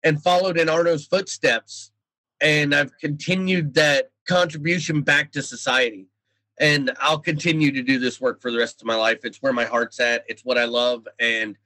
[0.05, 1.91] and followed in Arno's footsteps
[2.41, 6.09] and I've continued that contribution back to society.
[6.59, 9.21] And I'll continue to do this work for the rest of my life.
[9.25, 10.25] It's where my heart's at.
[10.27, 11.07] It's what I love.
[11.21, 11.57] And,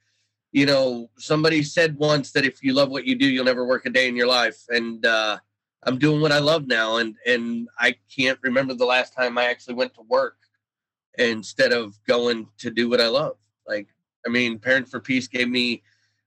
[0.51, 3.85] you know, somebody said once that if you love what you do, you'll never work
[3.85, 4.65] a day in your life.
[4.67, 5.37] And uh,
[5.83, 6.97] I'm doing what I love now.
[6.97, 10.35] And, and I can't remember the last time I actually went to work
[11.17, 13.37] instead of going to do what I love.
[13.65, 13.87] Like,
[14.25, 15.83] I mean, Parents for Peace gave me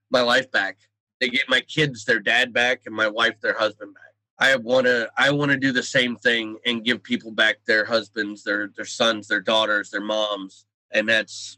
[0.09, 0.77] my life back.
[1.21, 4.14] They gave my kids their dad back and my wife their husband back.
[4.37, 7.85] I want to I want to do the same thing and give people back their
[7.85, 11.57] husbands, their their sons, their daughters, their moms, and that's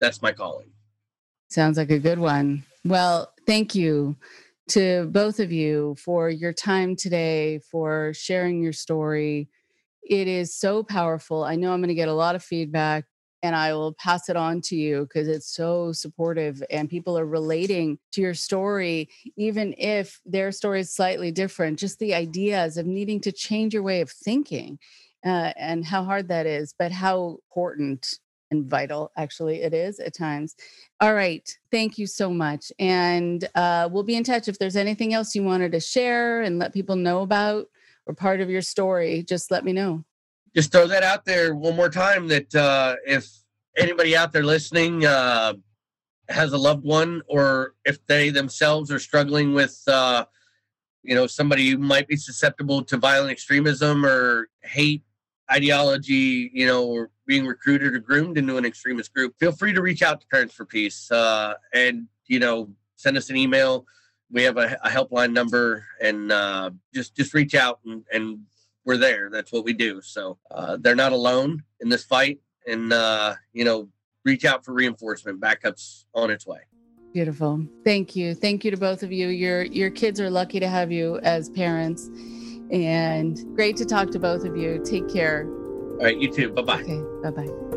[0.00, 0.70] that's my calling.
[1.48, 2.64] Sounds like a good one.
[2.84, 4.16] Well, thank you
[4.70, 9.48] to both of you for your time today, for sharing your story.
[10.02, 11.44] It is so powerful.
[11.44, 13.04] I know I'm going to get a lot of feedback
[13.42, 17.26] and I will pass it on to you because it's so supportive and people are
[17.26, 21.78] relating to your story, even if their story is slightly different.
[21.78, 24.78] Just the ideas of needing to change your way of thinking
[25.24, 28.18] uh, and how hard that is, but how important
[28.52, 30.54] and vital actually it is at times.
[31.00, 31.48] All right.
[31.70, 32.70] Thank you so much.
[32.78, 36.58] And uh, we'll be in touch if there's anything else you wanted to share and
[36.58, 37.66] let people know about
[38.06, 40.04] or part of your story, just let me know
[40.54, 43.28] just throw that out there one more time that uh, if
[43.76, 45.54] anybody out there listening uh,
[46.28, 50.24] has a loved one or if they themselves are struggling with uh,
[51.02, 55.02] you know somebody who might be susceptible to violent extremism or hate
[55.50, 59.82] ideology you know or being recruited or groomed into an extremist group feel free to
[59.82, 62.68] reach out to parents for peace uh, and you know
[63.02, 63.84] send us an email.
[64.30, 68.40] We have a, a helpline number and uh, just just reach out and, and
[68.84, 69.30] we're there.
[69.30, 70.00] That's what we do.
[70.02, 73.88] So uh, they're not alone in this fight, and uh, you know,
[74.24, 75.40] reach out for reinforcement.
[75.40, 76.60] Backups on its way.
[77.12, 77.66] Beautiful.
[77.84, 78.34] Thank you.
[78.34, 79.28] Thank you to both of you.
[79.28, 82.08] Your your kids are lucky to have you as parents,
[82.70, 84.82] and great to talk to both of you.
[84.84, 85.46] Take care.
[85.46, 86.18] All right.
[86.18, 86.50] You too.
[86.50, 86.82] Bye bye.
[86.82, 87.00] Okay.
[87.22, 87.72] Bye bye.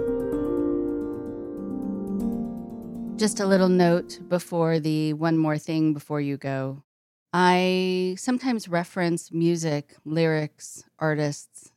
[3.18, 6.85] Just a little note before the one more thing before you go.
[7.38, 11.70] I sometimes reference music, lyrics, artists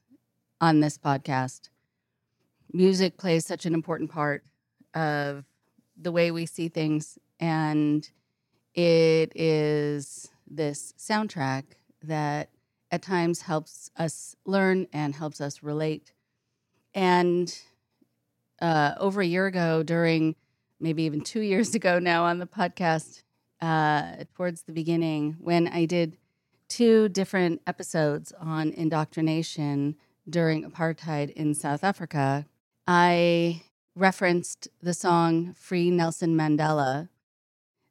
[0.60, 1.70] on this podcast.
[2.72, 4.44] Music plays such an important part
[4.94, 5.44] of
[6.00, 8.08] the way we see things, and
[8.72, 11.64] it is this soundtrack
[12.04, 12.50] that
[12.92, 16.12] at times helps us learn and helps us relate.
[16.94, 17.52] And
[18.62, 20.36] uh, over a year ago, during
[20.78, 23.24] maybe even two years ago now on the podcast,
[23.60, 26.16] uh, towards the beginning when I did
[26.68, 29.96] two different episodes on indoctrination
[30.28, 32.46] during apartheid in South Africa.
[32.86, 33.62] I
[33.94, 37.08] referenced the song Free Nelson Mandela.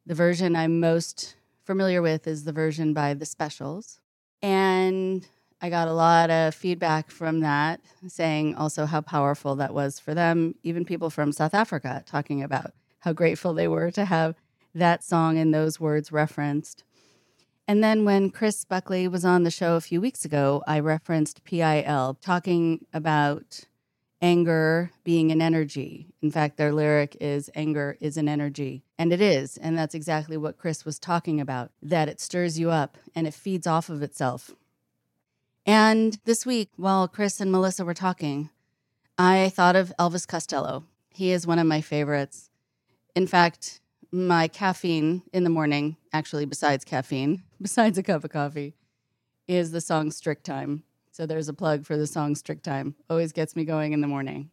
[0.05, 3.99] The version I'm most familiar with is the version by The Specials.
[4.41, 5.27] And
[5.59, 10.13] I got a lot of feedback from that, saying also how powerful that was for
[10.13, 14.35] them, even people from South Africa talking about how grateful they were to have
[14.77, 16.83] that song and those words referenced.
[17.67, 21.43] And then when Chris Buckley was on the show a few weeks ago, I referenced
[21.43, 23.65] PIL, talking about
[24.21, 26.07] anger being an energy.
[26.21, 28.83] In fact, their lyric is anger is an energy.
[28.97, 29.57] And it is.
[29.57, 33.33] And that's exactly what Chris was talking about that it stirs you up and it
[33.33, 34.51] feeds off of itself.
[35.65, 38.49] And this week, while Chris and Melissa were talking,
[39.17, 40.85] I thought of Elvis Costello.
[41.09, 42.49] He is one of my favorites.
[43.15, 48.75] In fact, my caffeine in the morning, actually, besides caffeine, besides a cup of coffee,
[49.47, 50.83] is the song Strict Time.
[51.11, 52.95] So there's a plug for the song Strict Time.
[53.09, 54.51] Always gets me going in the morning.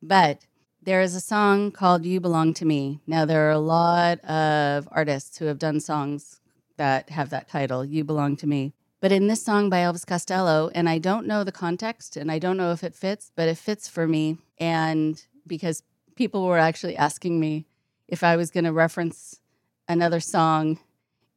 [0.00, 0.46] But
[0.82, 3.00] there is a song called You Belong to Me.
[3.06, 6.40] Now, there are a lot of artists who have done songs
[6.76, 8.74] that have that title, You Belong to Me.
[9.00, 12.38] But in this song by Elvis Costello, and I don't know the context and I
[12.38, 14.38] don't know if it fits, but it fits for me.
[14.58, 15.82] And because
[16.16, 17.66] people were actually asking me
[18.08, 19.40] if I was going to reference
[19.86, 20.78] another song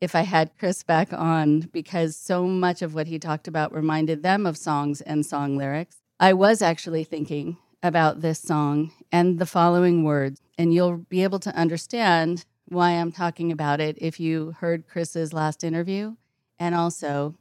[0.02, 4.24] if I had Chris back on because so much of what he talked about reminded
[4.24, 5.98] them of songs and song lyrics.
[6.20, 11.40] I was actually thinking about this song and the following words, and you'll be able
[11.40, 16.16] to understand why I'm talking about it if you heard Chris's last interview
[16.60, 17.36] and also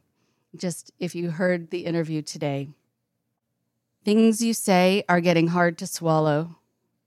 [0.55, 2.69] just if you heard the interview today.
[4.03, 6.57] Things you say are getting hard to swallow.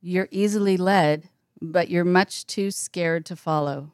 [0.00, 1.28] You're easily led,
[1.72, 3.92] but you're much too scared to follow.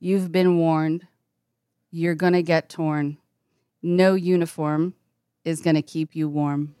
[0.00, 1.06] You've been warned.
[1.90, 3.18] You're going to get torn.
[3.82, 4.94] No uniform
[5.44, 6.74] is going to keep you warm.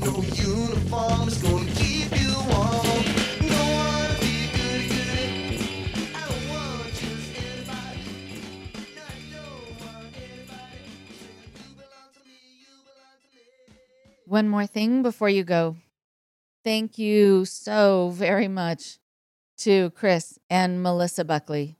[0.00, 2.93] No uniform is gonna keep you warm.
[14.34, 15.76] One more thing before you go.
[16.64, 18.98] Thank you so very much
[19.58, 21.76] to Chris and Melissa Buckley.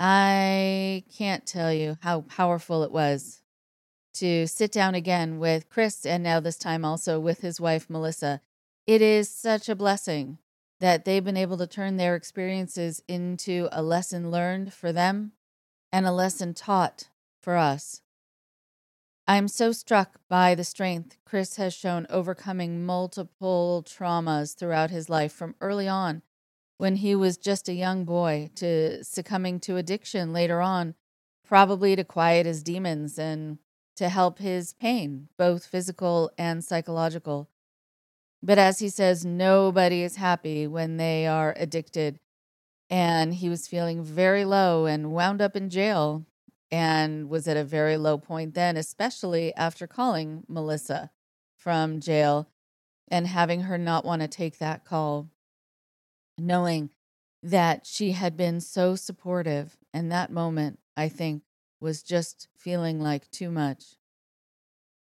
[0.00, 3.42] I can't tell you how powerful it was
[4.14, 8.40] to sit down again with Chris and now this time also with his wife, Melissa.
[8.86, 10.38] It is such a blessing
[10.78, 15.32] that they've been able to turn their experiences into a lesson learned for them
[15.92, 17.10] and a lesson taught
[17.42, 18.00] for us.
[19.26, 25.32] I'm so struck by the strength Chris has shown overcoming multiple traumas throughout his life
[25.32, 26.22] from early on,
[26.78, 30.94] when he was just a young boy, to succumbing to addiction later on,
[31.46, 33.58] probably to quiet his demons and
[33.96, 37.48] to help his pain, both physical and psychological.
[38.42, 42.18] But as he says, nobody is happy when they are addicted.
[42.88, 46.24] And he was feeling very low and wound up in jail
[46.70, 51.10] and was at a very low point then, especially after calling Melissa
[51.56, 52.48] from jail
[53.08, 55.28] and having her not want to take that call,
[56.38, 56.90] knowing
[57.42, 59.76] that she had been so supportive.
[59.92, 61.42] And that moment, I think,
[61.80, 63.96] was just feeling like too much.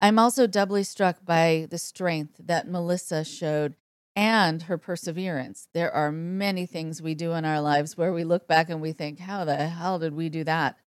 [0.01, 3.75] I'm also doubly struck by the strength that Melissa showed
[4.15, 5.67] and her perseverance.
[5.73, 8.93] There are many things we do in our lives where we look back and we
[8.93, 10.77] think, how the hell did we do that?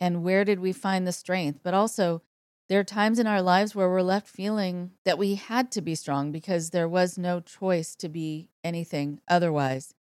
[0.00, 1.60] And where did we find the strength?
[1.62, 2.22] But also,
[2.68, 5.94] there are times in our lives where we're left feeling that we had to be
[5.94, 9.94] strong because there was no choice to be anything otherwise.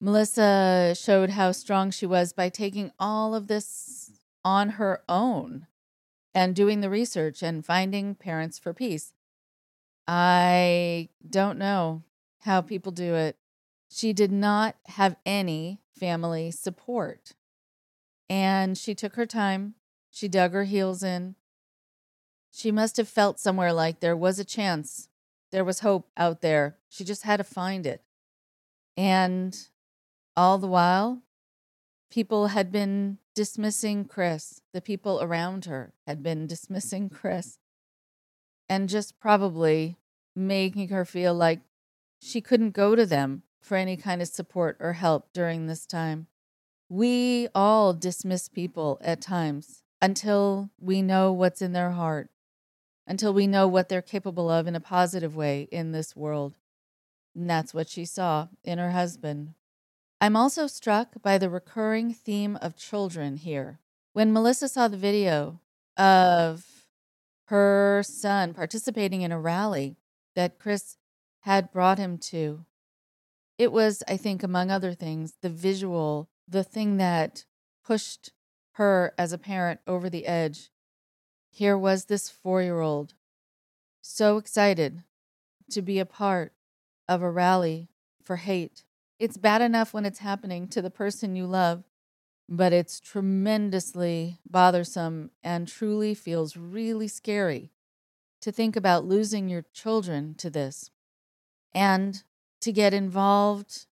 [0.00, 4.12] Melissa showed how strong she was by taking all of this
[4.44, 5.66] on her own
[6.34, 9.12] and doing the research and finding parents for peace.
[10.06, 12.02] I don't know
[12.40, 13.36] how people do it.
[13.90, 17.32] She did not have any family support.
[18.28, 19.74] And she took her time.
[20.10, 21.34] She dug her heels in.
[22.50, 25.08] She must have felt somewhere like there was a chance.
[25.50, 26.76] There was hope out there.
[26.88, 28.02] She just had to find it.
[28.96, 29.56] And
[30.36, 31.22] all the while,
[32.10, 34.60] people had been dismissing Chris.
[34.72, 37.58] The people around her had been dismissing Chris
[38.68, 39.96] and just probably
[40.34, 41.60] making her feel like
[42.20, 46.26] she couldn't go to them for any kind of support or help during this time.
[46.88, 52.30] We all dismiss people at times until we know what's in their heart,
[53.06, 56.56] until we know what they're capable of in a positive way in this world.
[57.34, 59.54] And that's what she saw in her husband.
[60.20, 63.80] I'm also struck by the recurring theme of children here.
[64.14, 65.60] When Melissa saw the video
[65.96, 66.64] of
[67.46, 69.96] her son participating in a rally
[70.34, 70.96] that Chris
[71.40, 72.64] had brought him to,
[73.58, 77.44] it was, I think, among other things, the visual the thing that
[77.84, 78.32] pushed
[78.72, 80.70] her as a parent over the edge.
[81.50, 83.14] Here was this four year old
[84.00, 85.02] so excited
[85.70, 86.52] to be a part
[87.08, 87.88] of a rally
[88.22, 88.84] for hate.
[89.18, 91.84] It's bad enough when it's happening to the person you love,
[92.48, 97.72] but it's tremendously bothersome and truly feels really scary
[98.40, 100.90] to think about losing your children to this
[101.74, 102.22] and
[102.60, 103.86] to get involved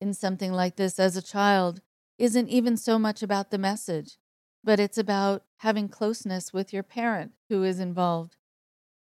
[0.00, 1.80] in something like this as a child
[2.18, 4.18] isn't even so much about the message,
[4.62, 8.36] but it's about having closeness with your parent who is involved.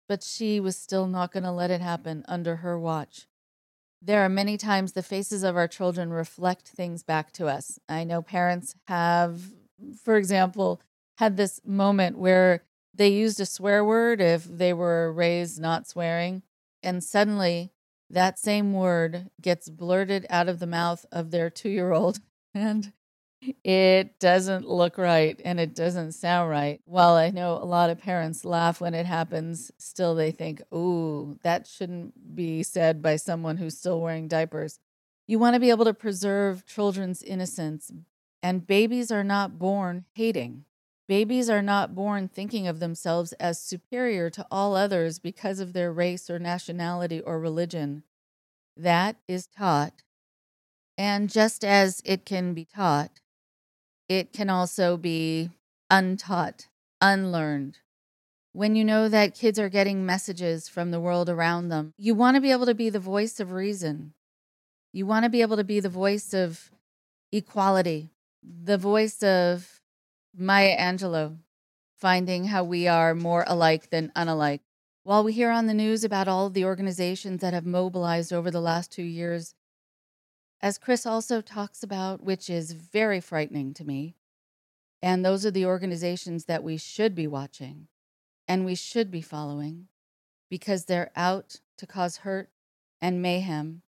[0.07, 3.27] But she was still not going to let it happen under her watch.
[4.01, 7.79] There are many times the faces of our children reflect things back to us.
[7.89, 9.41] I know parents have,
[10.01, 10.81] for example,
[11.17, 16.43] had this moment where they used a swear word if they were raised not swearing,
[16.81, 17.71] and suddenly
[18.09, 22.19] that same word gets blurted out of the mouth of their two year old.
[22.55, 22.93] And
[23.63, 26.81] it doesn't look right and it doesn't sound right.
[26.85, 31.37] While I know a lot of parents laugh when it happens, still they think, ooh,
[31.43, 34.79] that shouldn't be said by someone who's still wearing diapers.
[35.27, 37.91] You want to be able to preserve children's innocence,
[38.41, 40.65] and babies are not born hating.
[41.07, 45.91] Babies are not born thinking of themselves as superior to all others because of their
[45.91, 48.03] race or nationality or religion.
[48.75, 50.03] That is taught.
[50.97, 53.21] And just as it can be taught,
[54.09, 55.51] it can also be
[55.89, 56.67] untaught,
[56.99, 57.77] unlearned.
[58.51, 62.35] When you know that kids are getting messages from the world around them, you want
[62.35, 64.13] to be able to be the voice of reason.
[64.91, 66.71] You want to be able to be the voice of
[67.31, 68.09] equality,
[68.43, 69.81] the voice of
[70.35, 71.37] Maya Angelou,
[71.95, 74.61] finding how we are more alike than unalike.
[75.03, 78.61] While we hear on the news about all the organizations that have mobilized over the
[78.61, 79.53] last two years,
[80.61, 84.15] as Chris also talks about, which is very frightening to me,
[85.01, 87.87] and those are the organizations that we should be watching
[88.47, 89.87] and we should be following
[90.49, 92.49] because they're out to cause hurt
[93.01, 93.83] and mayhem.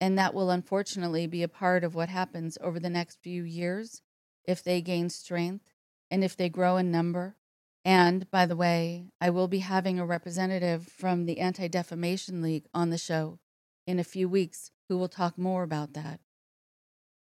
[0.00, 4.02] And that will unfortunately be a part of what happens over the next few years
[4.44, 5.64] if they gain strength
[6.10, 7.36] and if they grow in number.
[7.84, 12.66] And by the way, I will be having a representative from the Anti Defamation League
[12.74, 13.38] on the show
[13.86, 16.20] in a few weeks who will talk more about that.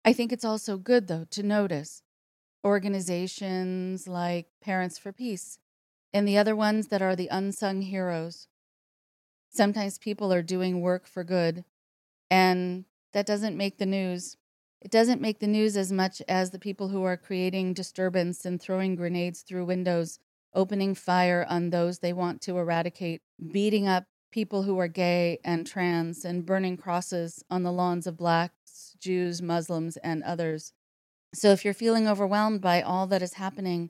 [0.04, 2.02] I think it's also good, though, to notice
[2.64, 5.58] organizations like Parents for Peace
[6.12, 8.48] and the other ones that are the unsung heroes.
[9.50, 11.64] Sometimes people are doing work for good,
[12.30, 14.36] and that doesn't make the news.
[14.80, 18.60] It doesn't make the news as much as the people who are creating disturbance and
[18.60, 20.18] throwing grenades through windows,
[20.54, 23.22] opening fire on those they want to eradicate,
[23.52, 24.04] beating up
[24.36, 29.40] people who are gay and trans, and burning crosses on the lawns of blacks, Jews,
[29.40, 30.74] Muslims, and others.
[31.32, 33.88] So if you're feeling overwhelmed by all that is happening,